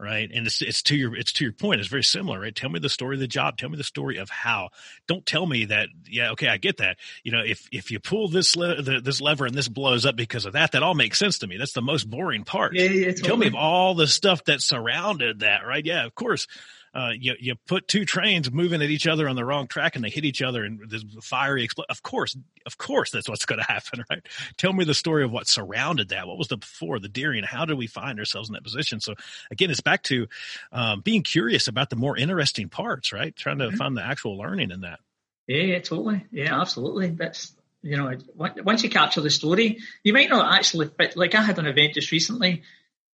right? 0.00 0.30
And 0.32 0.46
it's 0.46 0.62
it's 0.62 0.82
to 0.84 0.96
your 0.96 1.16
it's 1.16 1.32
to 1.34 1.44
your 1.44 1.52
point. 1.52 1.80
It's 1.80 1.88
very 1.88 2.04
similar, 2.04 2.40
right? 2.40 2.54
Tell 2.54 2.70
me 2.70 2.78
the 2.78 2.88
story 2.88 3.16
of 3.16 3.20
the 3.20 3.26
job. 3.26 3.56
Tell 3.56 3.68
me 3.68 3.76
the 3.76 3.84
story 3.84 4.16
of 4.16 4.30
how. 4.30 4.70
Don't 5.06 5.26
tell 5.26 5.46
me 5.46 5.66
that. 5.66 5.88
Yeah, 6.08 6.30
okay, 6.32 6.48
I 6.48 6.56
get 6.56 6.78
that. 6.78 6.98
You 7.24 7.32
know, 7.32 7.42
if 7.44 7.68
if 7.72 7.90
you 7.90 7.98
pull 8.00 8.28
this 8.28 8.56
le- 8.56 8.80
the, 8.82 9.00
this 9.00 9.20
lever 9.20 9.46
and 9.46 9.54
this 9.54 9.68
blows 9.68 10.06
up 10.06 10.16
because 10.16 10.44
of 10.44 10.52
that, 10.52 10.72
that 10.72 10.82
all 10.82 10.94
makes 10.94 11.18
sense 11.18 11.38
to 11.38 11.46
me. 11.46 11.56
That's 11.56 11.72
the 11.72 11.82
most 11.82 12.08
boring 12.08 12.44
part. 12.44 12.74
Yeah, 12.74 12.84
yeah, 12.84 13.06
totally. 13.06 13.28
Tell 13.28 13.36
me 13.36 13.46
of 13.48 13.54
all 13.54 13.94
the 13.94 14.06
stuff 14.06 14.44
that 14.44 14.62
surrounded 14.62 15.40
that, 15.40 15.66
right? 15.66 15.84
Yeah, 15.84 16.04
of 16.04 16.14
course 16.14 16.46
uh, 16.94 17.10
you 17.18 17.34
you 17.38 17.54
put 17.66 17.88
two 17.88 18.04
trains 18.04 18.50
moving 18.50 18.82
at 18.82 18.90
each 18.90 19.06
other 19.06 19.28
on 19.28 19.36
the 19.36 19.44
wrong 19.44 19.66
track 19.66 19.96
and 19.96 20.04
they 20.04 20.10
hit 20.10 20.24
each 20.24 20.42
other 20.42 20.64
and 20.64 20.80
there's 20.88 21.04
fiery 21.22 21.64
explosion. 21.64 21.90
Of 21.90 22.02
course, 22.02 22.36
of 22.66 22.78
course, 22.78 23.10
that's 23.10 23.28
what's 23.28 23.44
going 23.44 23.58
to 23.66 23.70
happen, 23.70 24.04
right? 24.10 24.26
Tell 24.56 24.72
me 24.72 24.84
the 24.84 24.94
story 24.94 25.24
of 25.24 25.30
what 25.30 25.46
surrounded 25.46 26.08
that. 26.10 26.26
What 26.26 26.38
was 26.38 26.48
the 26.48 26.56
before 26.56 26.98
the 26.98 27.08
during? 27.08 27.44
How 27.44 27.64
did 27.64 27.78
we 27.78 27.86
find 27.86 28.18
ourselves 28.18 28.48
in 28.48 28.54
that 28.54 28.64
position? 28.64 29.00
So 29.00 29.14
again, 29.50 29.70
it's 29.70 29.80
back 29.80 30.02
to 30.04 30.26
um, 30.72 31.00
being 31.00 31.22
curious 31.22 31.68
about 31.68 31.90
the 31.90 31.96
more 31.96 32.16
interesting 32.16 32.68
parts, 32.68 33.12
right? 33.12 33.34
Trying 33.34 33.58
to 33.58 33.68
mm-hmm. 33.68 33.76
find 33.76 33.96
the 33.96 34.04
actual 34.04 34.36
learning 34.36 34.70
in 34.70 34.82
that. 34.82 35.00
Yeah, 35.46 35.62
yeah, 35.62 35.78
totally. 35.78 36.26
Yeah, 36.30 36.60
absolutely. 36.60 37.08
That's 37.10 37.54
you 37.82 37.96
know, 37.96 38.12
once 38.34 38.82
you 38.82 38.90
capture 38.90 39.20
the 39.20 39.30
story, 39.30 39.78
you 40.02 40.12
might 40.12 40.28
not 40.28 40.54
actually. 40.54 40.90
But 40.96 41.16
like 41.16 41.34
I 41.34 41.42
had 41.42 41.58
an 41.58 41.66
event 41.66 41.94
just 41.94 42.10
recently 42.10 42.62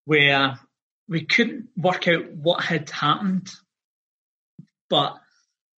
where 0.05 0.59
we 1.09 1.25
couldn't 1.25 1.69
work 1.77 2.09
out 2.09 2.31
what 2.33 2.65
had 2.65 2.89
happened 2.91 3.51
but 4.91 5.17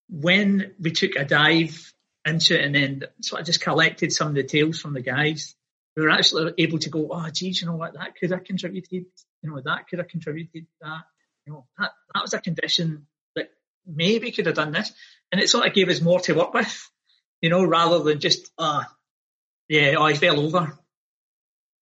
when 0.08 0.74
we 0.80 0.90
took 0.92 1.16
a 1.16 1.24
dive 1.24 1.92
into 2.24 2.58
it 2.58 2.64
and 2.64 2.74
then 2.74 3.02
sort 3.22 3.40
of 3.40 3.46
just 3.46 3.60
collected 3.60 4.12
some 4.12 4.28
of 4.28 4.34
the 4.34 4.44
tales 4.44 4.80
from 4.80 4.94
the 4.94 5.00
guys, 5.00 5.54
we 5.96 6.02
were 6.02 6.10
actually 6.10 6.52
able 6.58 6.78
to 6.78 6.90
go, 6.90 7.08
oh, 7.10 7.28
geez, 7.32 7.60
you 7.60 7.66
know 7.66 7.76
what, 7.76 7.94
that 7.94 8.14
could 8.16 8.30
have 8.30 8.44
contributed, 8.44 9.06
you 9.42 9.50
know, 9.50 9.60
that 9.64 9.88
could 9.88 9.98
have 9.98 10.08
contributed 10.08 10.66
that, 10.80 11.02
you 11.46 11.52
know, 11.52 11.66
that, 11.78 11.92
that 12.14 12.22
was 12.22 12.34
a 12.34 12.40
condition 12.40 13.06
that 13.34 13.48
maybe 13.86 14.30
could 14.32 14.46
have 14.46 14.54
done 14.56 14.72
this. 14.72 14.92
And 15.32 15.40
it 15.40 15.48
sort 15.48 15.66
of 15.66 15.72
gave 15.74 15.88
us 15.88 16.00
more 16.00 16.20
to 16.20 16.34
work 16.34 16.52
with. 16.54 16.90
you 17.40 17.50
know, 17.50 17.64
rather 17.64 18.00
than 18.00 18.20
just, 18.20 18.50
uh, 18.58 18.82
yeah, 19.68 19.94
oh, 19.98 20.02
I 20.04 20.14
fell 20.14 20.40
over. 20.40 20.76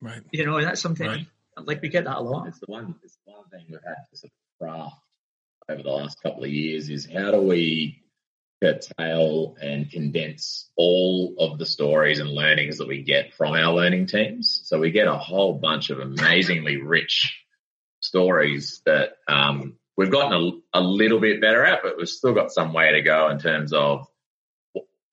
Right. 0.00 0.22
You 0.32 0.46
know, 0.46 0.60
that's 0.62 0.80
something 0.80 1.06
Right. 1.06 1.26
like 1.56 1.80
we 1.82 1.88
get 1.88 2.04
that 2.04 2.16
a 2.16 2.20
lot. 2.20 2.48
It's 2.48 2.58
the 2.60 2.66
one. 2.66 2.94
It's 3.02 3.16
the 3.26 3.32
one 3.32 3.48
thing 3.48 3.64
we've 3.68 3.78
had 3.84 3.96
to 4.10 4.16
sort 4.16 4.30
of 4.32 4.58
craft 4.60 4.96
over 5.68 5.82
the 5.82 5.90
last 5.90 6.22
couple 6.22 6.44
of 6.44 6.50
years 6.50 6.88
is 6.90 7.08
how 7.10 7.30
do 7.30 7.40
we 7.40 8.02
curtail 8.62 9.56
and 9.60 9.90
condense 9.90 10.70
all 10.76 11.34
of 11.38 11.58
the 11.58 11.66
stories 11.66 12.18
and 12.18 12.30
learnings 12.30 12.78
that 12.78 12.88
we 12.88 13.02
get 13.02 13.34
from 13.34 13.54
our 13.54 13.72
learning 13.74 14.06
teams. 14.06 14.62
So 14.64 14.78
we 14.78 14.90
get 14.90 15.06
a 15.06 15.18
whole 15.18 15.54
bunch 15.54 15.90
of 15.90 15.98
amazingly 15.98 16.78
rich 16.78 17.40
stories 18.00 18.80
that 18.86 19.16
um, 19.28 19.76
we've 19.96 20.10
gotten 20.10 20.62
a, 20.74 20.78
a 20.78 20.82
little 20.82 21.20
bit 21.20 21.40
better 21.40 21.64
at, 21.64 21.82
but 21.82 21.96
we've 21.96 22.08
still 22.08 22.34
got 22.34 22.52
some 22.52 22.72
way 22.72 22.92
to 22.92 23.02
go 23.02 23.28
in 23.30 23.38
terms 23.38 23.72
of 23.72 24.06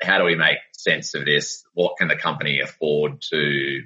how 0.01 0.17
do 0.17 0.23
we 0.23 0.35
make 0.35 0.57
sense 0.73 1.13
of 1.13 1.25
this? 1.25 1.63
What 1.73 1.97
can 1.97 2.07
the 2.07 2.15
company 2.15 2.59
afford 2.61 3.21
to 3.31 3.81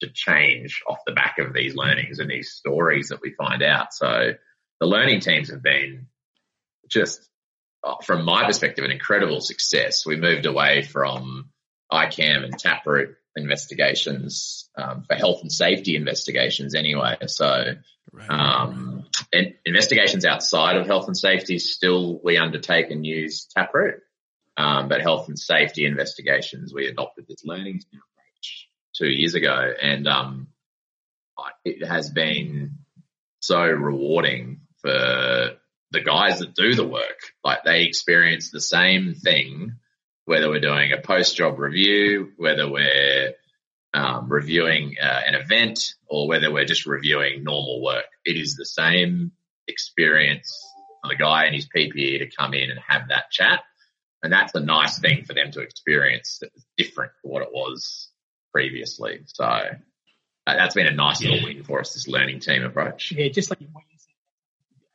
to 0.00 0.10
change 0.12 0.82
off 0.88 0.98
the 1.06 1.12
back 1.12 1.38
of 1.38 1.52
these 1.52 1.76
learnings 1.76 2.18
and 2.18 2.28
these 2.28 2.52
stories 2.52 3.08
that 3.08 3.20
we 3.22 3.32
find 3.32 3.62
out? 3.62 3.94
So 3.94 4.32
the 4.82 4.88
learning 4.88 5.20
teams 5.20 5.48
have 5.50 5.62
been 5.62 6.08
just, 6.88 7.28
uh, 7.84 7.94
from 8.02 8.24
my 8.24 8.44
perspective, 8.44 8.84
an 8.84 8.90
incredible 8.90 9.40
success. 9.40 10.04
We 10.04 10.16
moved 10.16 10.44
away 10.44 10.82
from 10.82 11.50
ICAM 11.92 12.42
and 12.42 12.58
Taproot 12.58 13.14
investigations 13.36 14.68
um, 14.76 15.04
for 15.04 15.14
health 15.14 15.42
and 15.42 15.52
safety 15.52 15.94
investigations 15.94 16.74
anyway. 16.74 17.16
So 17.26 17.74
Right. 18.12 18.28
um, 18.28 19.04
and 19.32 19.54
investigations 19.64 20.24
outside 20.26 20.76
of 20.76 20.86
health 20.86 21.06
and 21.06 21.16
safety 21.16 21.60
still 21.60 22.20
we 22.22 22.36
undertake 22.36 22.90
and 22.90 23.06
use 23.06 23.46
Taproot. 23.56 24.00
Um, 24.56 24.88
but 24.88 25.00
health 25.00 25.28
and 25.28 25.38
safety 25.38 25.86
investigations, 25.86 26.74
we 26.74 26.88
adopted 26.88 27.26
this 27.28 27.44
learning 27.44 27.80
approach 27.92 28.68
two 28.96 29.08
years 29.08 29.34
ago, 29.34 29.72
and 29.80 30.08
um, 30.08 30.48
it 31.64 31.86
has 31.86 32.10
been 32.10 32.78
so 33.42 33.62
rewarding 33.62 34.61
for 34.82 35.50
the 35.90 36.00
guys 36.00 36.40
that 36.40 36.54
do 36.54 36.74
the 36.74 36.86
work. 36.86 37.20
Like 37.44 37.64
they 37.64 37.84
experience 37.84 38.50
the 38.50 38.60
same 38.60 39.14
thing, 39.14 39.76
whether 40.24 40.48
we're 40.48 40.60
doing 40.60 40.92
a 40.92 41.00
post 41.00 41.36
job 41.36 41.58
review, 41.58 42.32
whether 42.36 42.70
we're 42.70 43.34
um, 43.94 44.30
reviewing 44.30 44.96
uh, 45.00 45.20
an 45.26 45.34
event, 45.34 45.94
or 46.06 46.26
whether 46.28 46.50
we're 46.52 46.64
just 46.64 46.86
reviewing 46.86 47.44
normal 47.44 47.82
work. 47.82 48.06
It 48.24 48.36
is 48.36 48.56
the 48.56 48.64
same 48.64 49.32
experience 49.68 50.50
for 51.02 51.08
the 51.08 51.16
guy 51.16 51.46
in 51.46 51.54
his 51.54 51.68
PPE 51.68 52.18
to 52.18 52.30
come 52.36 52.54
in 52.54 52.70
and 52.70 52.80
have 52.88 53.08
that 53.08 53.30
chat. 53.30 53.60
And 54.22 54.32
that's 54.32 54.54
a 54.54 54.60
nice 54.60 54.98
thing 55.00 55.24
for 55.24 55.34
them 55.34 55.50
to 55.52 55.60
experience 55.60 56.38
that's 56.40 56.64
different 56.76 57.12
to 57.22 57.28
what 57.28 57.42
it 57.42 57.48
was 57.52 58.08
previously. 58.52 59.20
So 59.26 59.44
uh, 59.44 59.68
that's 60.46 60.74
been 60.74 60.86
a 60.86 60.94
nice 60.94 61.20
little 61.22 61.42
win 61.42 61.64
for 61.64 61.80
us, 61.80 61.94
this 61.94 62.06
learning 62.06 62.40
team 62.40 62.62
approach. 62.62 63.12
Yeah, 63.12 63.28
just 63.28 63.50
like 63.50 63.58
what 63.72 63.84
you 63.90 63.98
said, 63.98 64.14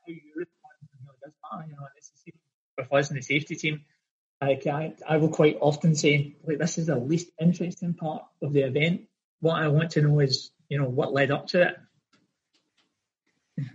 how 0.06 0.14
you 0.14 0.22
respond 0.36 0.74
really 1.04 1.18
does 1.22 1.34
matter. 1.52 1.68
You 1.68 1.76
know, 1.76 1.88
it's 1.98 2.10
the 2.10 2.18
same 2.18 2.40
with 2.78 2.92
us 2.94 3.10
in 3.10 3.16
the 3.16 3.22
safety 3.22 3.56
team. 3.56 3.86
Like 4.42 4.68
I, 4.68 4.94
I 5.08 5.18
will 5.18 5.30
quite 5.30 5.58
often 5.60 5.96
say, 5.96 6.36
like 6.46 6.60
this 6.60 6.78
is 6.78 6.88
the 6.88 6.96
least 6.96 7.30
interesting 7.42 7.94
part 7.94 8.24
of 8.42 8.54
the 8.54 8.62
event. 8.62 9.08
What 9.40 9.62
I 9.62 9.68
want 9.68 9.92
to 9.92 10.02
know 10.02 10.20
is, 10.20 10.52
you 10.70 10.80
know, 10.80 10.88
what 10.88 11.14
led 11.14 11.32
up 11.32 11.48
to 11.48 11.62
it. 11.64 11.78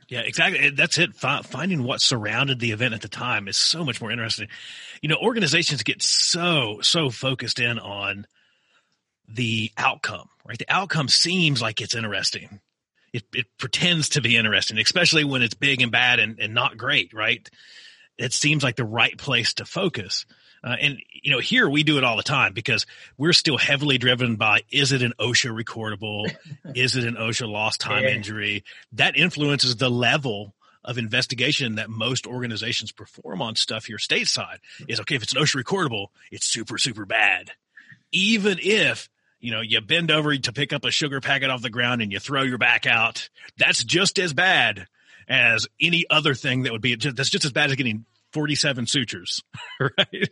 Yeah, 0.08 0.20
exactly. 0.20 0.70
That's 0.70 0.98
it. 0.98 1.16
Fi- 1.16 1.42
Finding 1.42 1.82
what 1.82 2.00
surrounded 2.00 2.60
the 2.60 2.70
event 2.70 2.94
at 2.94 3.00
the 3.00 3.08
time 3.08 3.48
is 3.48 3.56
so 3.56 3.84
much 3.84 4.00
more 4.00 4.12
interesting. 4.12 4.46
You 5.00 5.08
know, 5.08 5.16
organizations 5.16 5.82
get 5.82 6.00
so, 6.02 6.78
so 6.82 7.10
focused 7.10 7.58
in 7.58 7.80
on 7.80 8.26
the 9.28 9.72
outcome, 9.76 10.28
right? 10.44 10.58
The 10.58 10.70
outcome 10.70 11.08
seems 11.08 11.60
like 11.60 11.80
it's 11.80 11.96
interesting. 11.96 12.60
It, 13.12 13.24
it 13.34 13.46
pretends 13.58 14.10
to 14.10 14.20
be 14.20 14.36
interesting, 14.36 14.78
especially 14.78 15.24
when 15.24 15.42
it's 15.42 15.54
big 15.54 15.82
and 15.82 15.90
bad 15.90 16.20
and, 16.20 16.38
and 16.38 16.54
not 16.54 16.76
great, 16.76 17.12
right? 17.12 17.48
It 18.18 18.32
seems 18.32 18.62
like 18.62 18.76
the 18.76 18.84
right 18.84 19.16
place 19.16 19.54
to 19.54 19.64
focus. 19.64 20.26
Uh, 20.64 20.76
and 20.80 20.98
you 21.22 21.32
know, 21.32 21.40
here 21.40 21.68
we 21.68 21.82
do 21.82 21.98
it 21.98 22.04
all 22.04 22.16
the 22.16 22.22
time 22.22 22.52
because 22.52 22.86
we're 23.18 23.32
still 23.32 23.58
heavily 23.58 23.98
driven 23.98 24.36
by 24.36 24.60
is 24.70 24.92
it 24.92 25.02
an 25.02 25.12
OSHA 25.18 25.60
recordable? 25.60 26.32
is 26.76 26.94
it 26.96 27.04
an 27.04 27.14
OSHA 27.16 27.48
lost 27.48 27.80
time 27.80 28.04
Yeah. 28.04 28.10
injury? 28.10 28.64
That 28.92 29.16
influences 29.16 29.76
the 29.76 29.90
level 29.90 30.54
of 30.84 30.98
investigation 30.98 31.76
that 31.76 31.90
most 31.90 32.26
organizations 32.26 32.92
perform 32.92 33.40
on 33.42 33.56
stuff 33.56 33.86
here 33.86 33.96
stateside. 33.98 34.58
Is 34.88 35.00
okay 35.00 35.16
if 35.16 35.22
it's 35.24 35.34
an 35.34 35.42
OSHA 35.42 35.62
recordable, 35.64 36.08
it's 36.30 36.46
super 36.46 36.78
super 36.78 37.06
bad. 37.06 37.50
Even 38.12 38.58
if 38.62 39.08
you 39.40 39.50
know 39.50 39.60
you 39.62 39.80
bend 39.80 40.10
over 40.12 40.36
to 40.36 40.52
pick 40.52 40.72
up 40.72 40.84
a 40.84 40.90
sugar 40.92 41.20
packet 41.20 41.50
off 41.50 41.62
the 41.62 41.70
ground 41.70 42.02
and 42.02 42.12
you 42.12 42.20
throw 42.20 42.42
your 42.42 42.58
back 42.58 42.86
out, 42.86 43.28
that's 43.56 43.82
just 43.82 44.18
as 44.20 44.32
bad 44.32 44.86
as 45.32 45.66
any 45.80 46.04
other 46.10 46.34
thing 46.34 46.64
that 46.64 46.72
would 46.72 46.82
be. 46.82 46.94
That's 46.94 47.30
just 47.30 47.46
as 47.46 47.52
bad 47.52 47.70
as 47.70 47.76
getting 47.76 48.04
47 48.32 48.86
sutures, 48.86 49.42
right? 49.80 50.28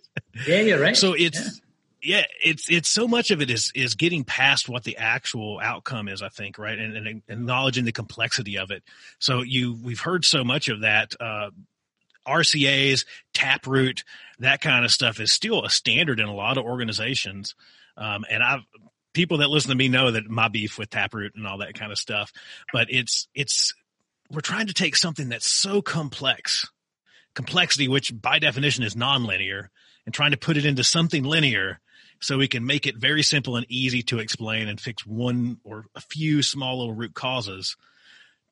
Yeah, 0.46 0.60
you're 0.60 0.80
right. 0.80 0.96
So 0.96 1.14
it's 1.14 1.60
yeah. 2.02 2.24
it's 2.44 2.70
it's 2.70 2.88
so 2.88 3.08
much 3.08 3.30
of 3.30 3.40
it 3.40 3.50
is 3.50 3.72
is 3.74 3.94
getting 3.94 4.24
past 4.24 4.68
what 4.68 4.84
the 4.84 4.98
actual 4.98 5.58
outcome 5.62 6.06
is, 6.08 6.20
I 6.22 6.28
think, 6.28 6.58
right, 6.58 6.78
and, 6.78 6.96
and 6.96 7.22
acknowledging 7.28 7.86
the 7.86 7.92
complexity 7.92 8.58
of 8.58 8.70
it. 8.70 8.84
So 9.18 9.42
you 9.42 9.78
we've 9.82 10.00
heard 10.00 10.24
so 10.24 10.44
much 10.44 10.68
of 10.68 10.82
that. 10.82 11.14
Uh, 11.18 11.50
RCA's, 12.28 13.06
Taproot, 13.32 14.04
that 14.40 14.60
kind 14.60 14.84
of 14.84 14.90
stuff 14.90 15.18
is 15.18 15.32
still 15.32 15.64
a 15.64 15.70
standard 15.70 16.20
in 16.20 16.26
a 16.26 16.34
lot 16.34 16.58
of 16.58 16.64
organizations. 16.64 17.54
Um, 17.96 18.26
and 18.30 18.42
I've 18.42 18.60
people 19.14 19.38
that 19.38 19.50
listen 19.50 19.70
to 19.70 19.76
me 19.76 19.88
know 19.88 20.10
that 20.10 20.28
my 20.28 20.48
beef 20.48 20.78
with 20.78 20.90
Taproot 20.90 21.34
and 21.34 21.46
all 21.46 21.58
that 21.58 21.74
kind 21.74 21.90
of 21.90 21.98
stuff. 21.98 22.30
But 22.72 22.88
it's 22.90 23.26
it's 23.34 23.74
we're 24.30 24.40
trying 24.40 24.68
to 24.68 24.74
take 24.74 24.96
something 24.96 25.28
that's 25.28 25.50
so 25.50 25.82
complex, 25.82 26.68
complexity, 27.34 27.88
which 27.88 28.12
by 28.20 28.38
definition 28.38 28.84
is 28.84 28.94
nonlinear, 28.94 29.68
and 30.06 30.14
trying 30.14 30.30
to 30.30 30.36
put 30.36 30.56
it 30.56 30.64
into 30.64 30.84
something 30.84 31.24
linear 31.24 31.80
so 32.20 32.38
we 32.38 32.48
can 32.48 32.66
make 32.66 32.86
it 32.86 32.96
very 32.96 33.22
simple 33.22 33.56
and 33.56 33.66
easy 33.68 34.02
to 34.02 34.18
explain 34.18 34.68
and 34.68 34.80
fix 34.80 35.06
one 35.06 35.58
or 35.64 35.86
a 35.94 36.00
few 36.00 36.42
small 36.42 36.78
little 36.78 36.94
root 36.94 37.14
causes 37.14 37.76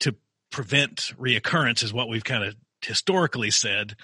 to 0.01 0.17
prevent 0.51 1.13
reoccurrence 1.19 1.83
is 1.83 1.93
what 1.93 2.09
we've 2.09 2.25
kind 2.25 2.45
of 2.45 2.57
historically 2.83 3.51
said. 3.51 3.95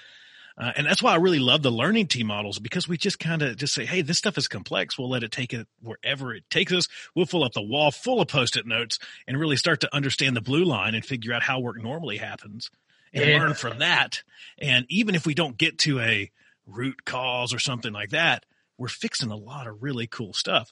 Uh, 0.57 0.71
and 0.77 0.87
that's 0.87 1.03
why 1.03 1.13
I 1.13 1.17
really 1.17 1.41
love 1.41 1.63
the 1.63 1.71
learning 1.73 2.07
team 2.07 2.29
models 2.29 2.59
because 2.61 2.87
we 2.87 2.97
just 2.97 3.19
kind 3.19 3.43
of 3.43 3.57
just 3.57 3.75
say, 3.75 3.85
Hey, 3.85 4.03
this 4.03 4.19
stuff 4.19 4.39
is 4.39 4.47
complex. 4.47 4.97
We'll 4.97 5.09
let 5.11 5.25
it 5.25 5.33
take 5.33 5.53
it 5.53 5.67
wherever 5.83 6.33
it 6.33 6.49
takes 6.49 6.73
us. 6.73 6.87
We'll 7.15 7.27
fill 7.27 7.43
up 7.45 7.53
the 7.55 7.63
wall 7.63 7.91
full 7.91 8.21
of 8.21 8.29
post-it 8.29 8.67
notes 8.67 8.99
and 9.27 9.39
really 9.39 9.57
start 9.57 9.81
to 9.81 9.95
understand 9.95 10.37
the 10.37 10.41
blue 10.41 10.65
line 10.65 10.95
and 10.95 11.05
figure 11.05 11.33
out 11.33 11.43
how 11.43 11.59
work 11.61 11.83
normally 11.83 12.19
happens 12.19 12.71
and 13.13 13.25
Yeah. 13.25 13.39
learn 13.39 13.55
from 13.55 13.79
that. 13.79 14.23
And 14.59 14.87
even 14.89 15.15
if 15.17 15.27
we 15.27 15.35
don't 15.35 15.59
get 15.59 15.79
to 15.81 15.99
a 16.01 16.31
root 16.67 17.05
cause 17.05 17.53
or 17.53 17.59
something 17.59 17.93
like 17.93 18.11
that, 18.11 18.45
we're 18.79 18.89
fixing 18.89 19.31
a 19.31 19.37
lot 19.37 19.67
of 19.67 19.83
really 19.83 20.07
cool 20.07 20.33
stuff. 20.33 20.71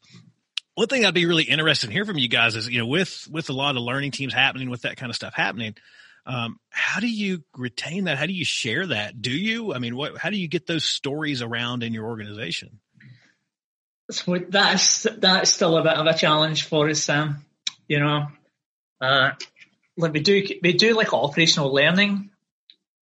One 0.75 0.89
thing 0.89 1.05
I'd 1.05 1.13
be 1.13 1.27
really 1.27 1.45
interested 1.45 1.89
in 1.89 1.93
hearing 1.93 2.07
from 2.07 2.19
you 2.19 2.29
guys 2.29 2.57
is, 2.57 2.69
you 2.69 2.79
know, 2.79 2.87
with 2.87 3.29
with 3.31 3.51
a 3.51 3.53
lot 3.53 3.77
of 3.77 3.83
learning 3.83 4.13
teams 4.13 4.33
happening, 4.33 4.71
with 4.71 4.83
that 4.83 4.97
kind 4.97 5.11
of 5.11 5.17
stuff 5.17 5.35
happening, 5.35 5.75
um, 6.25 6.59
how 6.71 7.01
do 7.01 7.09
you 7.09 7.43
retain 7.57 8.05
that? 8.05 8.19
How 8.19 8.27
do 8.27 8.33
you 8.33 8.45
share 8.45 8.87
that? 8.87 9.21
Do 9.21 9.31
you? 9.31 9.75
I 9.75 9.79
mean, 9.79 9.97
what? 9.97 10.17
How 10.17 10.31
do 10.31 10.37
you 10.37 10.49
get 10.49 10.67
those 10.67 10.85
stories 10.85 11.43
around 11.43 11.83
in 11.83 11.93
your 11.93 12.07
organization? 12.07 12.79
So 14.11 14.39
that's 14.49 15.07
that's 15.19 15.51
still 15.51 15.77
a 15.77 15.83
bit 15.83 15.95
of 15.95 16.07
a 16.07 16.15
challenge 16.15 16.65
for 16.67 16.89
us, 16.89 17.03
Sam. 17.03 17.45
You 17.89 18.01
know, 18.01 18.29
uh, 19.01 19.31
like 19.97 20.13
we 20.13 20.21
do 20.21 20.47
we 20.63 20.73
do 20.75 20.95
like 20.95 21.13
operational 21.13 21.73
learning, 21.73 22.31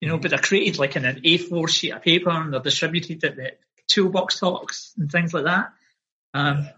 you 0.01 0.09
know, 0.09 0.19
but 0.19 0.31
they're 0.31 0.41
created 0.41 0.79
like 0.79 0.97
in 0.97 1.05
an 1.05 1.21
A4 1.23 1.69
sheet 1.69 1.93
of 1.93 2.03
paper 2.03 2.31
and 2.31 2.53
they're 2.53 2.61
distributed 2.61 3.23
at 3.25 3.37
the 3.37 3.53
toolbox 3.87 4.41
talks 4.41 4.95
and 4.99 5.11
things 5.11 5.35
like 5.35 5.45
that. 5.45 5.73
Um, 6.33 6.69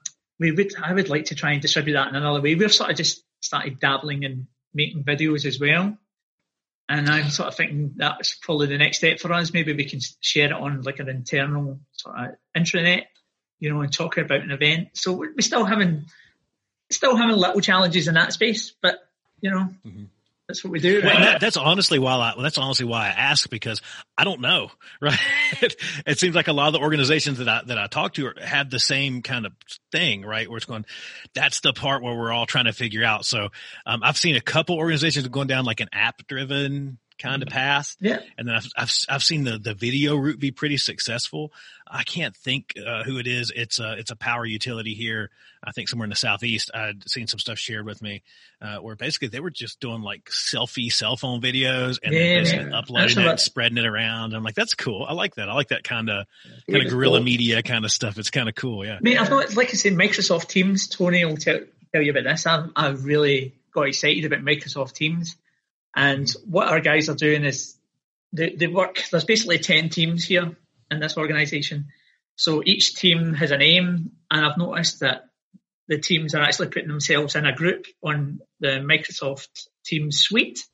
we 0.40 0.50
would 0.50 0.72
I 0.83 0.92
would 0.92 1.09
like 1.09 1.26
to 1.26 1.35
try 1.37 1.52
and 1.52 1.62
distribute 1.62 1.94
that 1.94 2.09
in 2.09 2.16
another 2.16 2.40
way. 2.40 2.55
We've 2.55 2.72
sort 2.72 2.90
of 2.90 2.96
just 2.96 3.22
started 3.40 3.78
dabbling 3.78 4.24
in 4.24 4.48
making 4.74 5.05
videos 5.05 5.44
as 5.44 5.61
well. 5.61 5.96
And 6.88 7.09
I'm 7.09 7.31
sort 7.31 7.49
of 7.49 7.55
thinking 7.55 7.92
that's 7.97 8.35
probably 8.35 8.66
the 8.66 8.79
next 8.79 8.99
step 8.99 9.18
for 9.18 9.33
us. 9.33 9.53
Maybe 9.53 9.73
we 9.73 9.85
can 9.85 10.01
share 10.21 10.47
it 10.47 10.53
on 10.53 10.83
like 10.83 10.99
an 10.99 11.09
internal 11.09 11.81
sort 11.92 12.18
of 12.18 12.27
intranet 12.57 13.05
you 13.62 13.73
know, 13.73 13.81
and 13.81 13.92
talk 13.92 14.16
about 14.18 14.40
an 14.40 14.51
event. 14.51 14.88
So 14.95 15.12
we're 15.12 15.38
still 15.38 15.64
having, 15.64 16.07
still 16.90 17.14
having 17.14 17.37
little 17.37 17.61
challenges 17.61 18.09
in 18.09 18.14
that 18.14 18.33
space, 18.33 18.73
but 18.83 19.09
you 19.40 19.51
know, 19.53 19.73
Mhm. 19.87 20.09
That's 20.48 20.64
what 20.64 20.72
we 20.72 20.81
do. 20.81 21.00
That, 21.00 21.40
that's 21.40 21.57
honestly 21.57 21.98
why 21.98 22.14
I, 22.14 22.35
that's 22.42 22.59
honestly 22.59 22.85
why 22.85 23.07
I 23.07 23.09
ask 23.09 23.48
because 23.48 23.81
I 24.18 24.24
don't 24.24 24.40
know, 24.40 24.70
right? 25.00 25.18
it 26.07 26.18
seems 26.18 26.35
like 26.35 26.48
a 26.48 26.52
lot 26.52 26.66
of 26.66 26.72
the 26.74 26.81
organizations 26.81 27.38
that 27.38 27.48
I 27.48 27.62
that 27.66 27.78
I 27.78 27.87
talk 27.87 28.14
to 28.14 28.26
are, 28.26 28.35
have 28.42 28.68
the 28.68 28.78
same 28.78 29.22
kind 29.22 29.46
of 29.46 29.52
thing, 29.92 30.22
right? 30.22 30.48
Where 30.48 30.57
it's 30.57 30.66
going, 30.66 30.85
that's 31.35 31.61
the 31.61 31.72
part 31.72 32.02
where 32.02 32.14
we're 32.14 32.33
all 32.33 32.46
trying 32.46 32.64
to 32.64 32.72
figure 32.72 33.05
out. 33.05 33.24
So 33.24 33.48
um, 33.87 34.02
I've 34.02 34.18
seen 34.18 34.37
a 34.37 34.40
couple 34.40 34.76
organizations 34.76 35.26
going 35.28 35.46
down 35.46 35.64
like 35.64 35.81
an 35.81 35.88
app 35.92 36.26
driven 36.26 36.98
kind 37.18 37.42
of 37.42 37.48
path. 37.48 37.96
Yeah. 38.01 38.20
And 38.38 38.48
then 38.48 38.55
I've, 38.57 38.68
I've, 38.77 38.92
I've 39.09 39.22
seen 39.22 39.44
the, 39.44 39.59
the 39.59 39.75
video 39.75 40.16
route 40.16 40.38
be 40.38 40.51
pretty 40.51 40.77
successful. 40.77 41.53
I 41.87 42.05
can't 42.05 42.35
think 42.37 42.75
uh, 42.79 43.03
who 43.05 43.18
it 43.18 43.27
is. 43.27 43.53
It's 43.55 43.79
a, 43.79 43.92
it's 43.98 44.11
a 44.11 44.16
power 44.16 44.46
utility 44.46 44.94
here. 44.94 45.31
I 45.64 45.70
think 45.70 45.88
somewhere 45.88 46.05
in 46.05 46.11
the 46.11 46.16
Southeast. 46.16 46.70
I'd 46.75 47.09
seen 47.09 47.27
some 47.29 47.38
stuff 47.38 47.59
shared 47.59 47.87
with 47.87 48.03
me 48.03 48.22
uh, 48.61 48.79
where 48.79 48.96
basically 48.96 49.29
they 49.29 49.38
were 49.40 49.51
just 49.51 49.79
doing 49.79 50.03
like 50.03 50.25
selfie 50.25 50.92
cell 50.92 51.16
phone 51.16 51.40
videos 51.40 51.98
and 52.03 52.12
Yeah, 52.12 52.42
then 52.42 52.64
man. 52.70 52.75
uploading 52.75 53.20
it, 53.20 53.38
spreading 53.40 53.79
it 53.79 53.87
around. 53.87 54.35
I'm 54.35 54.42
like, 54.42 54.57
that's 54.57 54.75
cool. 54.75 55.07
I 55.09 55.12
like 55.12 55.37
that. 55.37 55.48
I 55.48 55.55
like 55.55 55.68
that 55.68 55.85
kind 55.85 56.11
of 56.11 56.27
kind 56.68 56.85
of 56.85 56.90
guerrilla 56.90 57.20
media 57.20 57.62
kind 57.62 57.85
of 57.85 57.92
stuff. 57.92 58.18
It's 58.18 58.31
kind 58.31 58.48
of 58.48 58.55
cool. 58.57 58.85
Yeah. 58.85 58.98
Mate, 59.01 59.20
I've 59.20 59.31
not, 59.31 59.55
like 59.55 59.68
I 59.68 59.75
said, 59.75 59.92
Microsoft 59.92 60.48
Teams, 60.48 60.88
Tony 60.88 61.25
will 61.25 61.37
tell, 61.37 61.61
tell 61.92 62.03
you 62.03 62.11
about 62.11 62.25
this. 62.25 62.46
I've, 62.46 62.70
I've 62.75 63.05
really 63.05 63.55
got 63.72 63.87
excited 63.87 64.25
about 64.25 64.40
Microsoft 64.40 64.94
Teams. 64.94 65.37
And 65.94 66.31
what 66.44 66.68
our 66.68 66.81
guys 66.81 67.09
are 67.09 67.14
doing 67.14 67.44
is 67.44 67.76
they, 68.33 68.55
they 68.55 68.66
work, 68.66 69.05
there's 69.11 69.24
basically 69.24 69.59
10 69.59 69.90
teams 69.90 70.24
here 70.24 70.57
in 70.90 71.00
this 71.00 71.16
organization. 71.16 71.88
So 72.37 72.62
each 72.64 72.94
team 72.94 73.35
has 73.35 73.50
a 73.50 73.59
name, 73.59 74.12
and 74.31 74.46
I've 74.46 74.59
noticed 74.59 75.00
that 75.00 75.26
the 75.88 75.98
teams 75.98 76.35
are 76.35 76.42
actually 76.42 76.68
putting 76.68 76.88
themselves 76.88 77.37
in 77.37 77.44
a 77.44 77.55
group 77.55 77.87
on 78.02 78.40
the 78.61 78.81
Microsoft 78.81 79.66
Teams 79.85 80.20
suite. 80.20 80.64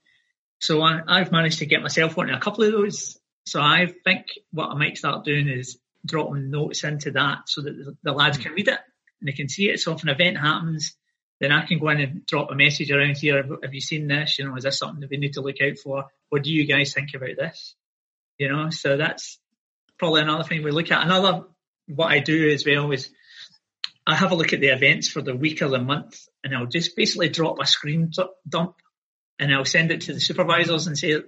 So 0.60 0.82
I, 0.82 1.00
I've 1.06 1.32
managed 1.32 1.58
to 1.58 1.66
get 1.66 1.82
myself 1.82 2.16
onto 2.16 2.34
a 2.34 2.40
couple 2.40 2.64
of 2.64 2.72
those. 2.72 3.18
So 3.46 3.60
I 3.60 3.92
think 4.04 4.26
what 4.52 4.70
I 4.70 4.74
might 4.74 4.98
start 4.98 5.24
doing 5.24 5.48
is 5.48 5.78
dropping 6.04 6.50
notes 6.50 6.84
into 6.84 7.12
that 7.12 7.48
so 7.48 7.62
that 7.62 7.76
the, 7.76 7.96
the 8.02 8.12
lads 8.12 8.38
can 8.38 8.52
read 8.52 8.68
it 8.68 8.78
and 9.20 9.28
they 9.28 9.32
can 9.32 9.48
see 9.48 9.68
it. 9.68 9.80
So 9.80 9.92
if 9.92 10.02
an 10.02 10.08
event 10.10 10.36
happens, 10.38 10.94
then 11.40 11.52
I 11.52 11.66
can 11.66 11.78
go 11.78 11.88
in 11.90 12.00
and 12.00 12.26
drop 12.26 12.50
a 12.50 12.54
message 12.54 12.90
around 12.90 13.16
here. 13.16 13.44
Have 13.62 13.74
you 13.74 13.80
seen 13.80 14.08
this? 14.08 14.38
You 14.38 14.48
know, 14.48 14.56
is 14.56 14.64
this 14.64 14.78
something 14.78 15.00
that 15.00 15.10
we 15.10 15.18
need 15.18 15.34
to 15.34 15.40
look 15.40 15.60
out 15.62 15.78
for? 15.78 16.06
What 16.30 16.42
do 16.42 16.52
you 16.52 16.66
guys 16.66 16.92
think 16.92 17.10
about 17.14 17.36
this? 17.36 17.74
You 18.38 18.48
know, 18.48 18.70
so 18.70 18.96
that's 18.96 19.38
probably 19.98 20.22
another 20.22 20.44
thing 20.44 20.62
we 20.62 20.70
look 20.70 20.90
at. 20.90 21.04
Another, 21.04 21.44
what 21.86 22.10
I 22.10 22.20
do 22.20 22.50
as 22.50 22.64
well 22.66 22.90
is 22.92 23.10
I 24.06 24.14
have 24.14 24.32
a 24.32 24.34
look 24.34 24.52
at 24.52 24.60
the 24.60 24.68
events 24.68 25.08
for 25.08 25.20
the 25.22 25.36
week 25.36 25.62
or 25.62 25.68
the 25.68 25.78
month 25.78 26.18
and 26.42 26.56
I'll 26.56 26.66
just 26.66 26.96
basically 26.96 27.28
drop 27.28 27.58
a 27.60 27.66
screen 27.66 28.10
du- 28.10 28.30
dump 28.48 28.76
and 29.38 29.54
I'll 29.54 29.64
send 29.64 29.90
it 29.90 30.02
to 30.02 30.14
the 30.14 30.20
supervisors 30.20 30.86
and 30.86 30.98
say, 30.98 31.20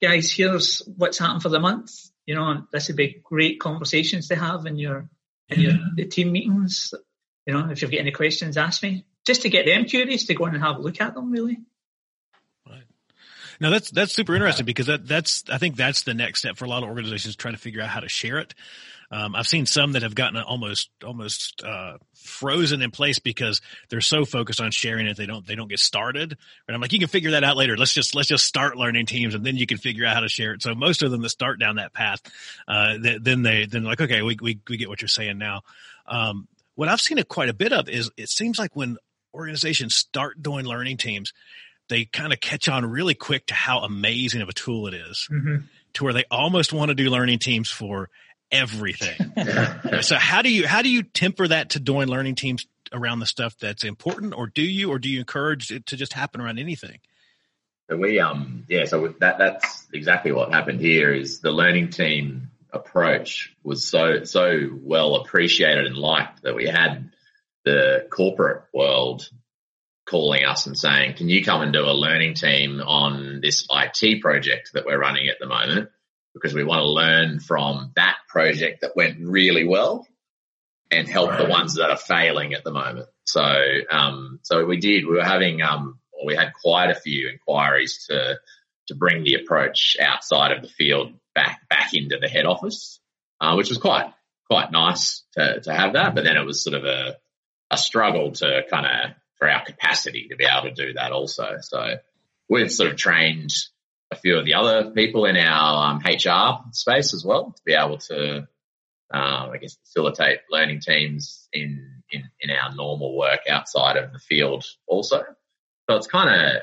guys, 0.00 0.32
here's 0.32 0.80
what's 0.96 1.18
happened 1.18 1.42
for 1.42 1.48
the 1.48 1.60
month. 1.60 1.92
You 2.26 2.36
know, 2.36 2.66
this 2.72 2.88
would 2.88 2.96
be 2.96 3.20
great 3.22 3.58
conversations 3.60 4.28
to 4.28 4.36
have 4.36 4.64
in 4.66 4.76
your, 4.76 5.08
in 5.48 5.60
your 5.60 5.72
mm-hmm. 5.72 5.94
the 5.96 6.06
team 6.06 6.32
meetings. 6.32 6.94
You 7.46 7.54
know, 7.54 7.70
if 7.70 7.82
you've 7.82 7.90
got 7.90 8.00
any 8.00 8.12
questions, 8.12 8.56
ask 8.56 8.82
me. 8.82 9.04
Just 9.30 9.42
to 9.42 9.48
get 9.48 9.64
them 9.64 9.84
curious 9.84 10.24
to 10.24 10.34
go 10.34 10.46
in 10.46 10.56
and 10.56 10.64
have 10.64 10.78
a 10.78 10.80
look 10.80 11.00
at 11.00 11.14
them, 11.14 11.30
really. 11.30 11.60
Right. 12.68 12.82
No, 13.60 13.70
that's 13.70 13.88
that's 13.88 14.12
super 14.12 14.34
interesting 14.34 14.66
because 14.66 14.86
that 14.86 15.06
that's 15.06 15.44
I 15.48 15.58
think 15.58 15.76
that's 15.76 16.02
the 16.02 16.14
next 16.14 16.40
step 16.40 16.56
for 16.56 16.64
a 16.64 16.68
lot 16.68 16.82
of 16.82 16.88
organizations 16.88 17.36
trying 17.36 17.54
to 17.54 17.60
figure 17.60 17.80
out 17.80 17.90
how 17.90 18.00
to 18.00 18.08
share 18.08 18.38
it. 18.38 18.56
Um, 19.12 19.36
I've 19.36 19.46
seen 19.46 19.66
some 19.66 19.92
that 19.92 20.02
have 20.02 20.16
gotten 20.16 20.36
almost 20.36 20.90
almost 21.06 21.62
uh, 21.64 21.98
frozen 22.14 22.82
in 22.82 22.90
place 22.90 23.20
because 23.20 23.60
they're 23.88 24.00
so 24.00 24.24
focused 24.24 24.60
on 24.60 24.72
sharing 24.72 25.06
it 25.06 25.16
they 25.16 25.26
don't 25.26 25.46
they 25.46 25.54
don't 25.54 25.68
get 25.68 25.78
started. 25.78 26.36
And 26.66 26.74
I'm 26.74 26.80
like, 26.80 26.92
you 26.92 26.98
can 26.98 27.06
figure 27.06 27.30
that 27.30 27.44
out 27.44 27.56
later. 27.56 27.76
Let's 27.76 27.94
just 27.94 28.16
let's 28.16 28.28
just 28.28 28.46
start 28.46 28.76
learning 28.76 29.06
teams 29.06 29.36
and 29.36 29.46
then 29.46 29.56
you 29.56 29.66
can 29.66 29.78
figure 29.78 30.06
out 30.06 30.14
how 30.14 30.22
to 30.22 30.28
share 30.28 30.54
it. 30.54 30.62
So 30.62 30.74
most 30.74 31.04
of 31.04 31.12
them 31.12 31.22
that 31.22 31.28
start 31.28 31.60
down 31.60 31.76
that 31.76 31.92
path, 31.92 32.20
uh, 32.66 32.98
th- 32.98 33.22
then 33.22 33.42
they 33.42 33.66
then 33.66 33.84
like 33.84 34.00
okay, 34.00 34.22
we, 34.22 34.38
we 34.42 34.58
we 34.68 34.76
get 34.76 34.88
what 34.88 35.00
you're 35.00 35.08
saying 35.08 35.38
now. 35.38 35.60
Um, 36.04 36.48
what 36.80 36.88
I've 36.88 36.98
seen 36.98 37.18
it 37.18 37.28
quite 37.28 37.50
a 37.50 37.54
bit 37.54 37.74
of 37.74 37.90
is 37.90 38.10
it 38.16 38.30
seems 38.30 38.58
like 38.58 38.74
when 38.74 38.96
organizations 39.34 39.94
start 39.94 40.42
doing 40.42 40.64
learning 40.66 40.96
teams, 40.96 41.32
they 41.88 42.04
kind 42.04 42.32
of 42.32 42.40
catch 42.40 42.68
on 42.68 42.86
really 42.86 43.14
quick 43.14 43.46
to 43.46 43.54
how 43.54 43.80
amazing 43.80 44.42
of 44.42 44.48
a 44.48 44.52
tool 44.52 44.86
it 44.86 44.94
is 44.94 45.28
Mm-hmm. 45.30 45.64
to 45.94 46.04
where 46.04 46.12
they 46.12 46.24
almost 46.30 46.72
want 46.72 46.88
to 46.90 46.94
do 46.94 47.10
learning 47.10 47.38
teams 47.38 47.70
for 47.70 48.08
everything. 48.52 49.32
so 50.02 50.16
how 50.16 50.42
do 50.42 50.50
you 50.52 50.66
how 50.66 50.82
do 50.82 50.88
you 50.88 51.02
temper 51.02 51.48
that 51.48 51.70
to 51.70 51.80
doing 51.80 52.08
learning 52.08 52.34
teams 52.34 52.66
around 52.92 53.20
the 53.20 53.26
stuff 53.26 53.56
that's 53.58 53.84
important 53.84 54.34
or 54.34 54.46
do 54.48 54.62
you 54.62 54.90
or 54.90 54.98
do 54.98 55.08
you 55.08 55.20
encourage 55.20 55.70
it 55.70 55.86
to 55.86 55.96
just 55.96 56.12
happen 56.12 56.40
around 56.40 56.58
anything? 56.58 56.98
So 57.88 57.96
we 57.96 58.20
um 58.20 58.64
yeah, 58.68 58.84
so 58.84 59.14
that 59.20 59.38
that's 59.38 59.86
exactly 59.92 60.32
what 60.32 60.52
happened 60.52 60.80
here 60.80 61.12
is 61.12 61.40
the 61.40 61.50
learning 61.50 61.90
team 61.90 62.50
approach 62.72 63.54
was 63.64 63.84
so 63.84 64.22
so 64.24 64.68
well 64.72 65.16
appreciated 65.16 65.86
and 65.86 65.96
liked 65.96 66.42
that 66.42 66.54
we 66.54 66.66
had 66.66 67.10
the 67.64 68.06
corporate 68.10 68.64
world 68.72 69.28
calling 70.08 70.44
us 70.44 70.66
and 70.66 70.76
saying, 70.76 71.14
Can 71.14 71.28
you 71.28 71.44
come 71.44 71.62
and 71.62 71.72
do 71.72 71.84
a 71.84 71.92
learning 71.92 72.34
team 72.34 72.80
on 72.80 73.40
this 73.40 73.66
IT 73.70 74.20
project 74.20 74.72
that 74.74 74.86
we're 74.86 74.98
running 74.98 75.28
at 75.28 75.38
the 75.40 75.46
moment? 75.46 75.90
Because 76.34 76.54
we 76.54 76.64
want 76.64 76.80
to 76.80 76.86
learn 76.86 77.40
from 77.40 77.92
that 77.96 78.16
project 78.28 78.82
that 78.82 78.96
went 78.96 79.18
really 79.20 79.66
well 79.66 80.06
and 80.90 81.08
help 81.08 81.36
the 81.36 81.48
ones 81.48 81.74
that 81.74 81.90
are 81.90 81.96
failing 81.96 82.54
at 82.54 82.64
the 82.64 82.72
moment. 82.72 83.06
So 83.24 83.42
um 83.90 84.40
so 84.42 84.64
we 84.64 84.78
did. 84.78 85.06
We 85.06 85.16
were 85.16 85.24
having 85.24 85.62
um 85.62 85.98
we 86.24 86.34
had 86.34 86.52
quite 86.52 86.90
a 86.90 86.94
few 86.94 87.28
inquiries 87.28 88.06
to 88.08 88.38
to 88.88 88.94
bring 88.94 89.22
the 89.22 89.34
approach 89.34 89.96
outside 90.00 90.52
of 90.52 90.62
the 90.62 90.68
field 90.68 91.12
back 91.34 91.68
back 91.68 91.94
into 91.94 92.18
the 92.20 92.28
head 92.28 92.46
office, 92.46 93.00
uh, 93.40 93.54
which 93.54 93.68
was 93.68 93.78
quite 93.78 94.12
quite 94.48 94.72
nice 94.72 95.22
to 95.34 95.60
to 95.60 95.72
have 95.72 95.92
that. 95.92 96.14
But 96.14 96.24
then 96.24 96.36
it 96.36 96.44
was 96.44 96.62
sort 96.62 96.74
of 96.74 96.84
a 96.84 97.16
a 97.70 97.78
struggle 97.78 98.32
to 98.32 98.62
kind 98.70 98.86
of 98.86 99.16
for 99.38 99.48
our 99.48 99.64
capacity 99.64 100.28
to 100.28 100.36
be 100.36 100.44
able 100.44 100.74
to 100.74 100.86
do 100.86 100.92
that 100.94 101.12
also. 101.12 101.58
So 101.62 101.96
we've 102.48 102.70
sort 102.70 102.90
of 102.90 102.96
trained 102.96 103.50
a 104.10 104.16
few 104.16 104.38
of 104.38 104.44
the 104.44 104.54
other 104.54 104.90
people 104.90 105.24
in 105.24 105.36
our 105.36 105.92
um, 105.92 106.02
HR 106.04 106.70
space 106.72 107.14
as 107.14 107.24
well 107.24 107.52
to 107.56 107.62
be 107.64 107.74
able 107.74 107.98
to, 107.98 108.38
um, 109.12 109.50
I 109.50 109.58
guess, 109.60 109.76
facilitate 109.76 110.40
learning 110.50 110.80
teams 110.80 111.48
in, 111.52 112.02
in, 112.10 112.24
in 112.40 112.50
our 112.50 112.74
normal 112.74 113.16
work 113.16 113.40
outside 113.48 113.96
of 113.96 114.12
the 114.12 114.18
field 114.18 114.64
also. 114.86 115.22
So 115.88 115.96
it's 115.96 116.06
kind 116.06 116.28
of, 116.28 116.62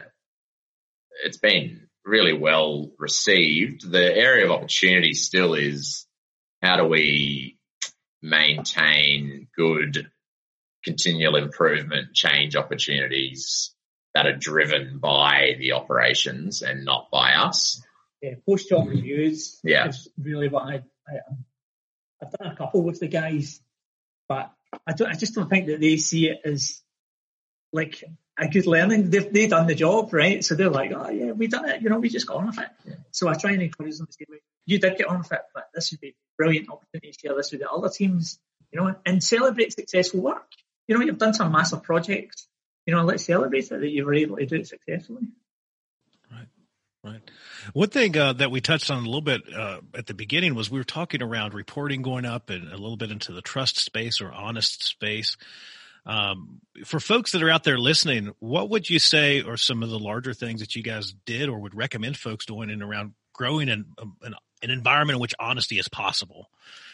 it's 1.23 1.37
been 1.37 1.87
really 2.05 2.33
well 2.33 2.91
received. 2.99 3.89
The 3.89 4.15
area 4.15 4.45
of 4.45 4.51
opportunity 4.51 5.13
still 5.13 5.53
is 5.53 6.05
how 6.61 6.77
do 6.77 6.85
we 6.85 7.57
maintain 8.21 9.47
good 9.55 10.09
continual 10.87 11.35
improvement, 11.35 12.13
change 12.13 12.55
opportunities 12.55 13.75
that 14.15 14.25
are 14.25 14.37
driven 14.37 14.99
by 14.99 15.55
the 15.59 15.73
operations 15.73 16.61
and 16.61 16.85
not 16.85 17.09
by 17.11 17.33
us. 17.33 17.83
Yeah, 18.21 18.35
post 18.47 18.69
job 18.69 18.87
reviews 18.87 19.59
Yeah. 19.65 19.89
is 19.89 20.07
really 20.17 20.47
what 20.47 20.63
I, 20.63 20.75
I 21.07 21.13
um, 21.29 21.43
I've 22.21 22.31
done 22.31 22.51
a 22.53 22.55
couple 22.55 22.83
with 22.83 22.99
the 23.01 23.09
guys, 23.09 23.59
but 24.29 24.49
I 24.87 24.93
don't 24.93 25.09
I 25.09 25.15
just 25.15 25.35
don't 25.35 25.49
think 25.49 25.67
that 25.67 25.81
they 25.81 25.97
see 25.97 26.29
it 26.29 26.39
as 26.45 26.81
like 27.73 28.01
a 28.39 28.47
good 28.47 28.65
learning. 28.65 29.09
They've 29.09 29.31
they 29.31 29.47
done 29.47 29.67
the 29.67 29.75
job, 29.75 30.13
right? 30.13 30.41
So 30.43 30.55
they're 30.55 30.69
like, 30.69 30.93
Oh 30.95 31.09
yeah, 31.09 31.33
we 31.33 31.47
done 31.47 31.67
it, 31.69 31.81
you 31.81 31.89
know, 31.89 31.99
we 31.99 32.07
just 32.09 32.27
got 32.27 32.37
on 32.37 32.47
with 32.47 32.59
it. 32.59 32.69
Yeah. 32.85 32.95
So 33.11 33.27
I 33.27 33.33
try 33.33 33.51
and 33.51 33.61
encourage 33.61 33.97
them 33.97 34.07
to 34.07 34.13
say, 34.13 34.25
"Wait, 34.29 34.41
you 34.65 34.79
did 34.79 34.97
get 34.97 35.07
on 35.07 35.17
with 35.19 35.31
it, 35.33 35.41
but 35.53 35.65
this 35.75 35.91
would 35.91 35.99
be 35.99 36.09
a 36.09 36.15
brilliant 36.37 36.69
opportunity 36.69 37.11
to 37.11 37.19
share 37.19 37.35
this 37.35 37.51
with 37.51 37.59
the 37.61 37.69
other 37.69 37.89
teams, 37.89 38.39
you 38.71 38.79
know, 38.79 38.95
and 39.05 39.21
celebrate 39.21 39.73
successful 39.73 40.21
work. 40.21 40.49
You 40.87 40.97
know, 40.97 41.05
you've 41.05 41.17
done 41.17 41.33
some 41.33 41.51
massive 41.51 41.83
projects. 41.83 42.47
You 42.85 42.95
know, 42.95 43.03
let's 43.03 43.25
celebrate 43.25 43.69
it 43.71 43.81
that 43.81 43.89
you 43.89 44.05
were 44.05 44.13
able 44.13 44.37
to 44.37 44.45
do 44.45 44.55
it 44.55 44.67
successfully. 44.67 45.27
Right. 46.31 46.47
Right. 47.03 47.21
One 47.73 47.89
thing 47.89 48.17
uh, 48.17 48.33
that 48.33 48.51
we 48.51 48.61
touched 48.61 48.89
on 48.89 48.99
a 48.99 49.05
little 49.05 49.21
bit 49.21 49.41
uh, 49.53 49.81
at 49.93 50.07
the 50.07 50.13
beginning 50.13 50.55
was 50.55 50.71
we 50.71 50.79
were 50.79 50.85
talking 50.85 51.21
around 51.21 51.53
reporting 51.53 52.01
going 52.01 52.25
up 52.25 52.49
and 52.49 52.67
a 52.69 52.77
little 52.77 52.97
bit 52.97 53.11
into 53.11 53.33
the 53.33 53.41
trust 53.41 53.77
space 53.77 54.21
or 54.21 54.31
honest 54.31 54.83
space. 54.83 55.35
Um, 56.05 56.61
for 56.85 57.01
folks 57.01 57.33
that 57.33 57.43
are 57.43 57.49
out 57.49 57.65
there 57.65 57.77
listening, 57.77 58.33
what 58.39 58.69
would 58.69 58.89
you 58.89 58.97
say 58.97 59.41
are 59.41 59.57
some 59.57 59.83
of 59.83 59.89
the 59.89 59.99
larger 59.99 60.33
things 60.33 60.61
that 60.61 60.73
you 60.73 60.81
guys 60.81 61.13
did 61.25 61.49
or 61.49 61.59
would 61.59 61.75
recommend 61.75 62.15
folks 62.15 62.45
doing 62.45 62.69
in 62.69 62.81
around 62.81 63.13
growing 63.33 63.67
an, 63.67 63.85
an, 64.21 64.33
an 64.61 64.69
environment 64.69 65.17
in 65.17 65.21
which 65.21 65.35
honesty 65.39 65.79
is 65.79 65.87
possible? 65.87 66.49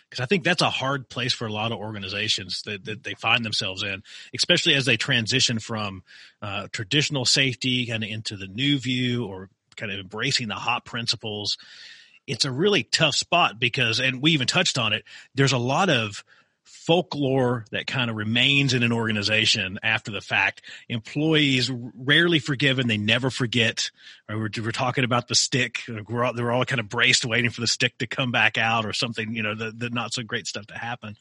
Because 0.09 0.21
I 0.23 0.25
think 0.25 0.43
that's 0.43 0.61
a 0.61 0.69
hard 0.69 1.09
place 1.09 1.33
for 1.33 1.47
a 1.47 1.51
lot 1.51 1.71
of 1.71 1.79
organizations 1.79 2.61
that, 2.63 2.85
that 2.85 3.03
they 3.03 3.15
find 3.15 3.43
themselves 3.43 3.81
in, 3.81 4.03
especially 4.35 4.75
as 4.75 4.85
they 4.85 4.97
transition 4.97 5.59
from 5.59 6.03
uh, 6.41 6.67
traditional 6.71 7.25
safety 7.25 7.87
kind 7.87 8.03
of 8.03 8.09
into 8.09 8.35
the 8.37 8.47
new 8.47 8.77
view 8.77 9.25
or 9.25 9.49
kind 9.75 9.91
of 9.91 9.99
embracing 9.99 10.49
the 10.49 10.55
HOP 10.55 10.85
principles. 10.85 11.57
It's 12.27 12.45
a 12.45 12.51
really 12.51 12.83
tough 12.83 13.15
spot 13.15 13.59
because, 13.59 13.99
and 13.99 14.21
we 14.21 14.31
even 14.31 14.47
touched 14.47 14.77
on 14.77 14.93
it, 14.93 15.03
there's 15.33 15.51
a 15.51 15.57
lot 15.57 15.89
of 15.89 16.23
folklore 16.63 17.65
that 17.71 17.87
kind 17.87 18.09
of 18.09 18.15
remains 18.15 18.73
in 18.73 18.83
an 18.83 18.91
organization 18.91 19.79
after 19.83 20.11
the 20.11 20.21
fact. 20.21 20.61
Employees 20.89 21.71
rarely 21.71 22.39
forgive 22.39 22.79
and 22.79 22.89
they 22.89 22.97
never 22.97 23.29
forget. 23.29 23.91
We're, 24.29 24.49
we're 24.57 24.71
talking 24.71 25.03
about 25.03 25.27
the 25.27 25.35
stick. 25.35 25.81
We're 26.09 26.23
all, 26.23 26.33
they're 26.33 26.51
all 26.51 26.65
kind 26.65 26.79
of 26.79 26.89
braced 26.89 27.25
waiting 27.25 27.51
for 27.51 27.61
the 27.61 27.67
stick 27.67 27.97
to 27.99 28.07
come 28.07 28.31
back 28.31 28.57
out 28.57 28.85
or 28.85 28.93
something, 28.93 29.35
you 29.35 29.43
know, 29.43 29.55
the, 29.55 29.71
the 29.71 29.89
not 29.89 30.13
so 30.13 30.23
great 30.23 30.47
stuff 30.47 30.67
to 30.67 30.77
happen. 30.77 31.17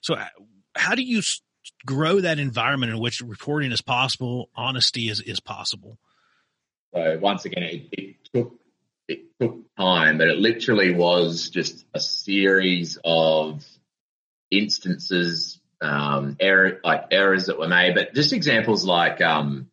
So 0.00 0.14
uh, 0.14 0.26
how 0.74 0.94
do 0.94 1.02
you 1.02 1.22
grow 1.84 2.20
that 2.20 2.38
environment 2.38 2.92
in 2.92 2.98
which 2.98 3.20
reporting 3.20 3.72
is 3.72 3.82
possible, 3.82 4.50
honesty 4.54 5.08
is, 5.08 5.20
is 5.20 5.40
possible? 5.40 5.98
So 6.94 7.18
once 7.20 7.44
again, 7.44 7.62
it, 7.62 7.88
it 7.92 8.16
took 8.32 8.58
it 9.08 9.24
but 9.76 10.28
it 10.28 10.38
literally 10.38 10.94
was 10.94 11.50
just 11.50 11.84
a 11.94 12.00
series 12.00 12.98
of 13.04 13.64
instances, 14.52 15.58
um, 15.80 16.36
error, 16.38 16.78
like 16.84 17.06
errors 17.10 17.46
that 17.46 17.58
were 17.58 17.68
made, 17.68 17.94
but 17.94 18.14
just 18.14 18.32
examples 18.32 18.84
like, 18.84 19.20
um, 19.20 19.68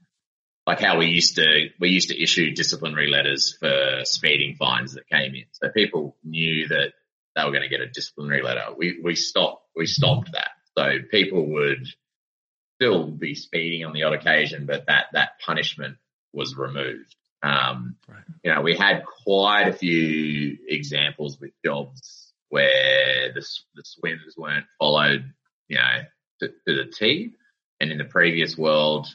like 0.65 0.79
how 0.79 0.97
we 0.97 1.07
used 1.07 1.35
to, 1.35 1.69
we 1.79 1.89
used 1.89 2.09
to 2.09 2.21
issue 2.21 2.53
disciplinary 2.55 3.09
letters 3.09 3.55
for 3.59 4.01
speeding 4.03 4.55
fines 4.55 4.93
that 4.93 5.07
came 5.09 5.35
in. 5.35 5.45
So 5.51 5.69
people 5.69 6.15
knew 6.23 6.67
that 6.69 6.93
they 7.35 7.43
were 7.43 7.51
going 7.51 7.63
to 7.63 7.69
get 7.69 7.81
a 7.81 7.87
disciplinary 7.87 8.41
letter. 8.41 8.65
We, 8.75 8.99
we 9.03 9.15
stopped, 9.15 9.63
we 9.75 9.85
stopped 9.85 10.31
that. 10.33 10.51
So 10.77 10.99
people 11.11 11.45
would 11.53 11.85
still 12.77 13.07
be 13.07 13.35
speeding 13.35 13.85
on 13.85 13.93
the 13.93 14.03
odd 14.03 14.13
occasion, 14.13 14.65
but 14.65 14.85
that, 14.87 15.07
that 15.13 15.39
punishment 15.45 15.97
was 16.33 16.55
removed. 16.55 17.15
Um, 17.41 17.95
right. 18.07 18.23
you 18.43 18.53
know, 18.53 18.61
we 18.61 18.75
had 18.75 19.03
quite 19.05 19.67
a 19.67 19.73
few 19.73 20.57
examples 20.67 21.39
with 21.39 21.51
jobs 21.63 22.18
where 22.49 23.31
the, 23.33 23.45
the 23.75 23.83
SWMS 23.83 24.37
weren't 24.37 24.65
followed, 24.77 25.31
you 25.67 25.77
know, 25.77 26.01
to, 26.41 26.47
to 26.47 26.83
the 26.83 26.91
T. 26.91 27.33
And 27.79 27.91
in 27.91 27.97
the 27.97 28.05
previous 28.05 28.57
world, 28.57 29.07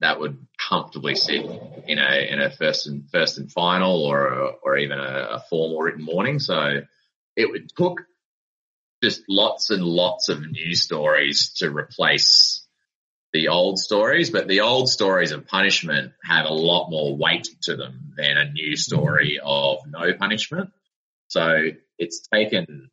that 0.00 0.20
would 0.20 0.36
comfortably 0.68 1.14
sit 1.14 1.44
in 1.86 1.98
a 1.98 2.32
in 2.32 2.40
a 2.40 2.50
first 2.50 2.86
and 2.88 3.08
first 3.10 3.38
and 3.38 3.50
final 3.50 4.04
or 4.04 4.26
a, 4.26 4.50
or 4.62 4.76
even 4.76 4.98
a, 4.98 5.28
a 5.32 5.44
formal 5.48 5.80
written 5.80 6.04
warning. 6.04 6.40
So 6.40 6.80
it 7.36 7.50
would 7.50 7.70
took 7.74 8.02
just 9.02 9.22
lots 9.28 9.70
and 9.70 9.82
lots 9.82 10.28
of 10.28 10.40
news 10.40 10.82
stories 10.82 11.54
to 11.58 11.70
replace 11.70 12.66
the 13.32 13.48
old 13.48 13.78
stories, 13.78 14.30
but 14.30 14.46
the 14.46 14.60
old 14.60 14.88
stories 14.90 15.32
of 15.32 15.46
punishment 15.46 16.12
have 16.22 16.44
a 16.44 16.52
lot 16.52 16.90
more 16.90 17.16
weight 17.16 17.48
to 17.62 17.76
them 17.76 18.12
than 18.16 18.36
a 18.36 18.52
new 18.52 18.76
story 18.76 19.40
of 19.42 19.78
no 19.88 20.12
punishment. 20.14 20.70
So 21.28 21.70
it's 22.02 22.20
taken 22.32 22.90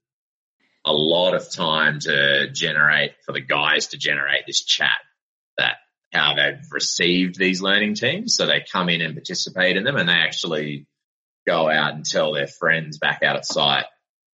a 0.85 0.93
lot 0.93 1.33
of 1.33 1.51
time 1.51 1.99
to 1.99 2.49
generate 2.51 3.11
for 3.25 3.31
the 3.33 3.41
guys 3.41 3.87
to 3.87 3.97
generate 3.97 4.45
this 4.45 4.63
chat 4.63 4.99
that 5.57 5.77
how 6.13 6.35
they've 6.35 6.63
received 6.71 7.37
these 7.37 7.61
learning 7.61 7.95
teams. 7.95 8.35
So 8.35 8.45
they 8.45 8.63
come 8.71 8.89
in 8.89 9.01
and 9.01 9.15
participate 9.15 9.77
in 9.77 9.83
them 9.83 9.97
and 9.97 10.07
they 10.07 10.13
actually 10.13 10.87
go 11.45 11.69
out 11.69 11.93
and 11.95 12.05
tell 12.05 12.33
their 12.33 12.47
friends 12.47 12.99
back 12.99 13.23
out 13.23 13.35
at 13.35 13.45
site 13.45 13.85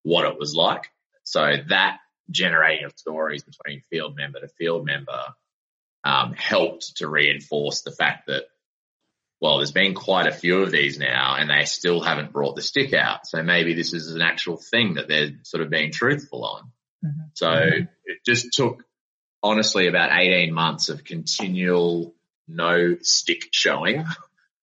what 0.04 0.26
it 0.26 0.38
was 0.38 0.54
like. 0.54 0.88
So 1.24 1.54
that 1.70 1.98
generating 2.30 2.86
of 2.86 2.94
stories 2.98 3.44
between 3.44 3.82
field 3.90 4.16
member 4.16 4.40
to 4.40 4.48
field 4.48 4.86
member 4.86 5.24
um, 6.04 6.34
helped 6.34 6.98
to 6.98 7.08
reinforce 7.08 7.82
the 7.82 7.92
fact 7.92 8.28
that, 8.28 8.44
well, 9.42 9.58
there's 9.58 9.72
been 9.72 9.94
quite 9.94 10.28
a 10.28 10.32
few 10.32 10.62
of 10.62 10.72
these 10.72 10.98
now 10.98 11.36
and 11.38 11.50
they 11.50 11.66
still 11.66 12.02
haven't 12.02 12.32
brought 12.32 12.56
the 12.56 12.62
stick 12.62 12.94
out. 12.94 13.28
So 13.28 13.44
maybe 13.44 13.74
this 13.74 13.94
is 13.94 14.14
an 14.14 14.22
actual 14.22 14.58
thing 14.58 14.96
that 14.96 15.08
they're 15.08 15.32
sort 15.44 15.62
of 15.62 15.70
being 15.70 15.92
truthful 15.92 16.46
on. 16.46 16.72
Mm-hmm. 17.06 17.22
So 17.34 17.48
mm-hmm. 17.48 17.84
it 18.06 18.18
just 18.26 18.54
took 18.54 18.84
honestly 19.44 19.88
about 19.88 20.18
18 20.18 20.54
months 20.54 20.90
of 20.90 21.04
continual 21.04 22.16
no 22.48 22.98
stick 23.02 23.50
showing 23.52 24.06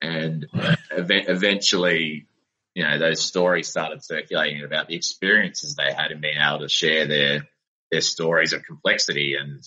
and 0.00 0.46
ev- 0.54 1.10
eventually 1.10 2.26
you 2.74 2.84
know, 2.84 2.98
those 2.98 3.22
stories 3.22 3.68
started 3.68 4.02
circulating 4.02 4.64
about 4.64 4.88
the 4.88 4.96
experiences 4.96 5.74
they 5.74 5.92
had 5.92 6.10
in 6.10 6.20
being 6.20 6.38
able 6.38 6.60
to 6.60 6.68
share 6.68 7.06
their, 7.06 7.46
their 7.90 8.00
stories 8.00 8.52
of 8.52 8.64
complexity 8.64 9.36
and 9.38 9.62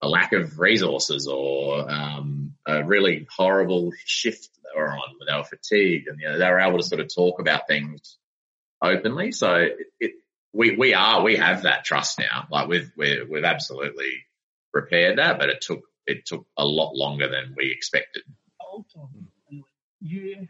a 0.00 0.08
lack 0.08 0.32
of 0.32 0.58
resources 0.58 1.26
or, 1.26 1.90
um, 1.90 2.37
a 2.68 2.84
really 2.84 3.26
horrible 3.34 3.92
shift 4.04 4.50
they 4.62 4.78
were 4.78 4.90
on 4.90 5.16
when 5.18 5.26
they 5.26 5.34
were 5.34 5.42
fatigued 5.42 6.06
and, 6.06 6.20
you 6.20 6.28
know, 6.28 6.38
they 6.38 6.50
were 6.50 6.60
able 6.60 6.78
to 6.78 6.84
sort 6.84 7.00
of 7.00 7.12
talk 7.12 7.40
about 7.40 7.66
things 7.66 8.18
openly. 8.82 9.32
So 9.32 9.54
it, 9.54 9.76
it 9.98 10.12
we, 10.52 10.76
we 10.76 10.92
are, 10.92 11.22
we 11.22 11.36
have 11.36 11.62
that 11.62 11.84
trust 11.84 12.18
now. 12.18 12.46
Like 12.50 12.68
we've, 12.68 12.92
we 12.96 13.24
we've 13.28 13.44
absolutely 13.44 14.12
repaired 14.74 15.18
that, 15.18 15.38
but 15.38 15.48
it 15.48 15.62
took, 15.62 15.80
it 16.06 16.26
took 16.26 16.46
a 16.58 16.64
lot 16.64 16.94
longer 16.94 17.28
than 17.28 17.54
we 17.56 17.70
expected. 17.70 18.22
You 20.00 20.46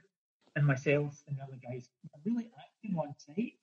and 0.56 0.66
myself 0.66 1.22
and 1.28 1.38
the 1.38 1.42
other 1.42 1.58
guys 1.62 1.88
are 2.12 2.20
really 2.26 2.50
active 2.58 2.98
on 2.98 3.14
site. 3.18 3.54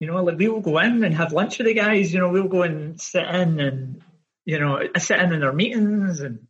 You 0.00 0.08
know, 0.08 0.22
like 0.22 0.36
we 0.36 0.48
will 0.48 0.60
go 0.60 0.78
in 0.78 1.04
and 1.04 1.14
have 1.14 1.32
lunch 1.32 1.58
with 1.58 1.68
the 1.68 1.74
guys, 1.74 2.12
you 2.12 2.18
know, 2.18 2.28
we'll 2.28 2.48
go 2.48 2.62
and 2.62 3.00
sit 3.00 3.26
in 3.26 3.60
and, 3.60 4.02
you 4.44 4.58
know, 4.58 4.80
sit 4.96 5.20
in 5.20 5.32
in 5.32 5.40
their 5.40 5.52
meetings 5.52 6.20
and, 6.20 6.46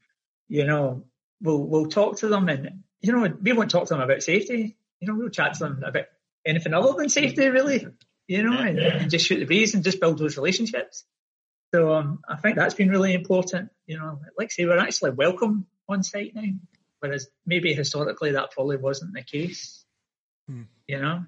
you 0.48 0.66
know, 0.66 1.04
we'll, 1.40 1.62
we'll 1.62 1.86
talk 1.86 2.18
to 2.18 2.28
them 2.28 2.48
and, 2.48 2.82
you 3.00 3.12
know, 3.12 3.32
we 3.40 3.52
won't 3.52 3.70
talk 3.70 3.86
to 3.88 3.94
them 3.94 4.02
about 4.02 4.22
safety. 4.22 4.76
You 5.00 5.08
know, 5.08 5.14
we'll 5.14 5.30
chat 5.30 5.54
to 5.54 5.60
them 5.60 5.82
about 5.84 6.06
anything 6.44 6.74
other 6.74 6.94
than 6.94 7.08
safety 7.08 7.48
really, 7.48 7.86
you 8.26 8.42
know, 8.42 8.58
and, 8.58 8.78
and 8.78 9.10
just 9.10 9.26
shoot 9.26 9.38
the 9.38 9.46
breeze 9.46 9.74
and 9.74 9.84
just 9.84 10.00
build 10.00 10.18
those 10.18 10.36
relationships. 10.36 11.04
So 11.74 11.94
um, 11.94 12.20
I 12.28 12.36
think 12.36 12.56
that's 12.56 12.74
been 12.74 12.90
really 12.90 13.14
important. 13.14 13.70
You 13.86 13.98
know, 13.98 14.20
like 14.36 14.46
I 14.46 14.50
say, 14.50 14.64
we're 14.64 14.78
actually 14.78 15.10
welcome 15.12 15.66
on 15.88 16.02
site 16.02 16.34
now 16.34 16.42
whereas 17.00 17.28
maybe 17.46 17.72
historically 17.74 18.32
that 18.32 18.50
probably 18.50 18.76
wasn't 18.76 19.14
the 19.14 19.22
case. 19.22 19.84
Hmm. 20.48 20.62
You 20.86 21.00
know. 21.00 21.24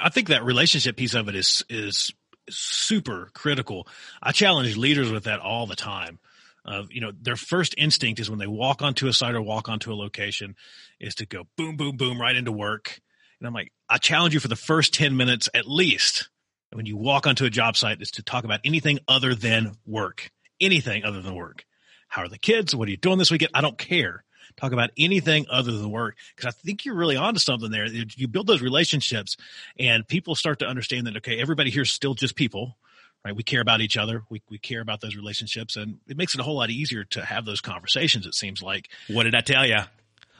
I 0.00 0.08
think 0.08 0.28
that 0.28 0.44
relationship 0.44 0.96
piece 0.96 1.14
of 1.14 1.28
it 1.28 1.34
is 1.34 1.64
is 1.68 2.12
super 2.48 3.30
critical. 3.34 3.86
I 4.22 4.32
challenge 4.32 4.76
leaders 4.76 5.12
with 5.12 5.24
that 5.24 5.40
all 5.40 5.66
the 5.66 5.76
time. 5.76 6.18
Uh, 6.64 6.82
you 6.90 7.00
know, 7.00 7.12
their 7.20 7.36
first 7.36 7.74
instinct 7.78 8.20
is 8.20 8.28
when 8.28 8.38
they 8.38 8.46
walk 8.46 8.82
onto 8.82 9.06
a 9.08 9.12
site 9.12 9.34
or 9.34 9.42
walk 9.42 9.68
onto 9.68 9.92
a 9.92 9.94
location 9.94 10.54
is 11.00 11.14
to 11.16 11.26
go 11.26 11.44
boom, 11.56 11.76
boom, 11.76 11.96
boom 11.96 12.20
right 12.20 12.36
into 12.36 12.52
work. 12.52 13.00
And 13.40 13.46
I'm 13.46 13.54
like, 13.54 13.72
I 13.88 13.98
challenge 13.98 14.34
you 14.34 14.40
for 14.40 14.48
the 14.48 14.56
first 14.56 14.92
10 14.94 15.16
minutes 15.16 15.48
at 15.54 15.68
least 15.68 16.28
when 16.72 16.86
you 16.86 16.96
walk 16.96 17.26
onto 17.26 17.44
a 17.44 17.50
job 17.50 17.76
site 17.76 18.02
is 18.02 18.10
to 18.12 18.22
talk 18.22 18.44
about 18.44 18.60
anything 18.64 18.98
other 19.08 19.34
than 19.34 19.76
work. 19.86 20.30
Anything 20.60 21.04
other 21.04 21.22
than 21.22 21.34
work. 21.34 21.64
How 22.08 22.22
are 22.22 22.28
the 22.28 22.38
kids? 22.38 22.74
What 22.74 22.88
are 22.88 22.90
you 22.90 22.96
doing 22.96 23.18
this 23.18 23.30
weekend? 23.30 23.52
I 23.54 23.60
don't 23.60 23.78
care 23.78 24.24
talk 24.58 24.72
about 24.72 24.90
anything 24.98 25.46
other 25.50 25.72
than 25.72 25.90
work 25.90 26.16
because 26.34 26.52
I 26.52 26.66
think 26.66 26.84
you're 26.84 26.94
really 26.94 27.16
onto 27.16 27.40
something 27.40 27.70
there. 27.70 27.86
You 27.86 28.28
build 28.28 28.46
those 28.46 28.62
relationships 28.62 29.36
and 29.78 30.06
people 30.06 30.34
start 30.34 30.58
to 30.60 30.66
understand 30.66 31.06
that, 31.06 31.16
okay, 31.18 31.40
everybody 31.40 31.70
here 31.70 31.82
is 31.82 31.90
still 31.90 32.14
just 32.14 32.36
people, 32.36 32.76
right? 33.24 33.34
We 33.34 33.42
care 33.42 33.60
about 33.60 33.80
each 33.80 33.96
other. 33.96 34.22
We, 34.30 34.42
we 34.50 34.58
care 34.58 34.80
about 34.80 35.00
those 35.00 35.16
relationships 35.16 35.76
and 35.76 35.98
it 36.08 36.16
makes 36.16 36.34
it 36.34 36.40
a 36.40 36.44
whole 36.44 36.56
lot 36.56 36.70
easier 36.70 37.04
to 37.04 37.24
have 37.24 37.44
those 37.44 37.60
conversations. 37.60 38.26
It 38.26 38.34
seems 38.34 38.62
like, 38.62 38.88
what 39.08 39.24
did 39.24 39.34
I 39.34 39.40
tell 39.40 39.66
you? 39.66 39.78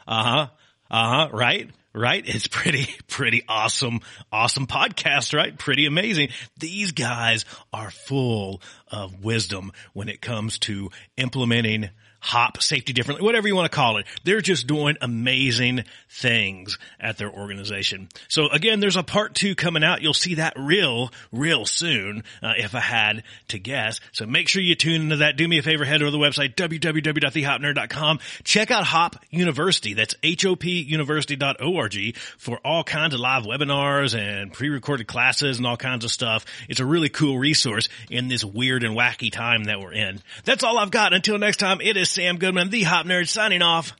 Uh 0.06 0.24
huh. 0.24 0.46
Uh 0.90 1.26
huh. 1.26 1.28
Right. 1.32 1.70
Right. 1.94 2.22
It's 2.26 2.46
pretty, 2.46 2.86
pretty 3.08 3.42
awesome, 3.48 4.00
awesome 4.30 4.66
podcast, 4.66 5.36
right? 5.36 5.56
Pretty 5.58 5.86
amazing. 5.86 6.28
These 6.58 6.92
guys 6.92 7.44
are 7.72 7.90
full 7.90 8.62
of 8.88 9.24
wisdom 9.24 9.72
when 9.92 10.08
it 10.08 10.20
comes 10.20 10.58
to 10.60 10.90
implementing 11.16 11.90
HOP 12.20 12.62
safety 12.62 12.92
differently, 12.92 13.24
whatever 13.24 13.46
you 13.46 13.54
want 13.54 13.70
to 13.70 13.74
call 13.74 13.98
it. 13.98 14.06
They're 14.24 14.40
just 14.40 14.66
doing 14.66 14.96
amazing 15.00 15.84
things 16.10 16.78
at 16.98 17.16
their 17.16 17.30
organization. 17.30 18.08
So 18.28 18.48
again, 18.48 18.80
there's 18.80 18.96
a 18.96 19.02
part 19.02 19.34
two 19.34 19.54
coming 19.54 19.84
out. 19.84 20.02
You'll 20.02 20.14
see 20.14 20.36
that 20.36 20.54
real, 20.56 21.12
real 21.32 21.64
soon, 21.64 22.24
uh, 22.42 22.54
if 22.56 22.74
I 22.74 22.80
had 22.80 23.22
to 23.48 23.58
guess. 23.58 24.00
So 24.12 24.26
make 24.26 24.48
sure 24.48 24.62
you 24.62 24.74
tune 24.74 25.02
into 25.02 25.16
that. 25.18 25.36
Do 25.36 25.46
me 25.46 25.58
a 25.58 25.62
favor, 25.62 25.84
head 25.84 26.02
over 26.02 26.10
to 26.10 26.10
the 26.10 26.18
website, 26.18 26.56
www.thehopnerd.com. 26.56 28.18
Check 28.44 28.70
out 28.70 28.84
HOP 28.84 29.16
University. 29.30 29.94
That's 29.94 30.14
hopuniversity.org 30.14 32.16
for 32.38 32.58
all 32.64 32.84
kinds 32.84 33.14
of 33.14 33.20
live 33.20 33.44
webinars 33.44 34.18
and 34.18 34.52
pre-recorded 34.52 35.06
classes 35.06 35.58
and 35.58 35.66
all 35.66 35.76
kinds 35.76 36.04
of 36.04 36.10
stuff. 36.10 36.44
It's 36.68 36.80
a 36.80 36.86
really 36.86 37.08
cool 37.08 37.38
resource 37.38 37.88
in 38.10 38.28
this 38.28 38.44
weird 38.44 38.82
and 38.82 38.96
wacky 38.96 39.30
time 39.30 39.64
that 39.64 39.80
we're 39.80 39.92
in. 39.92 40.20
That's 40.44 40.64
all 40.64 40.78
I've 40.78 40.90
got. 40.90 41.12
Until 41.12 41.38
next 41.38 41.58
time, 41.58 41.80
it 41.80 41.96
is 41.96 42.07
is 42.08 42.14
Sam 42.14 42.38
Goodman, 42.38 42.70
the 42.70 42.82
HOP 42.84 43.04
Nerd, 43.06 43.28
signing 43.28 43.62
off. 43.62 43.94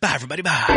Bye, 0.00 0.12
everybody. 0.14 0.42
Bye. 0.42 0.68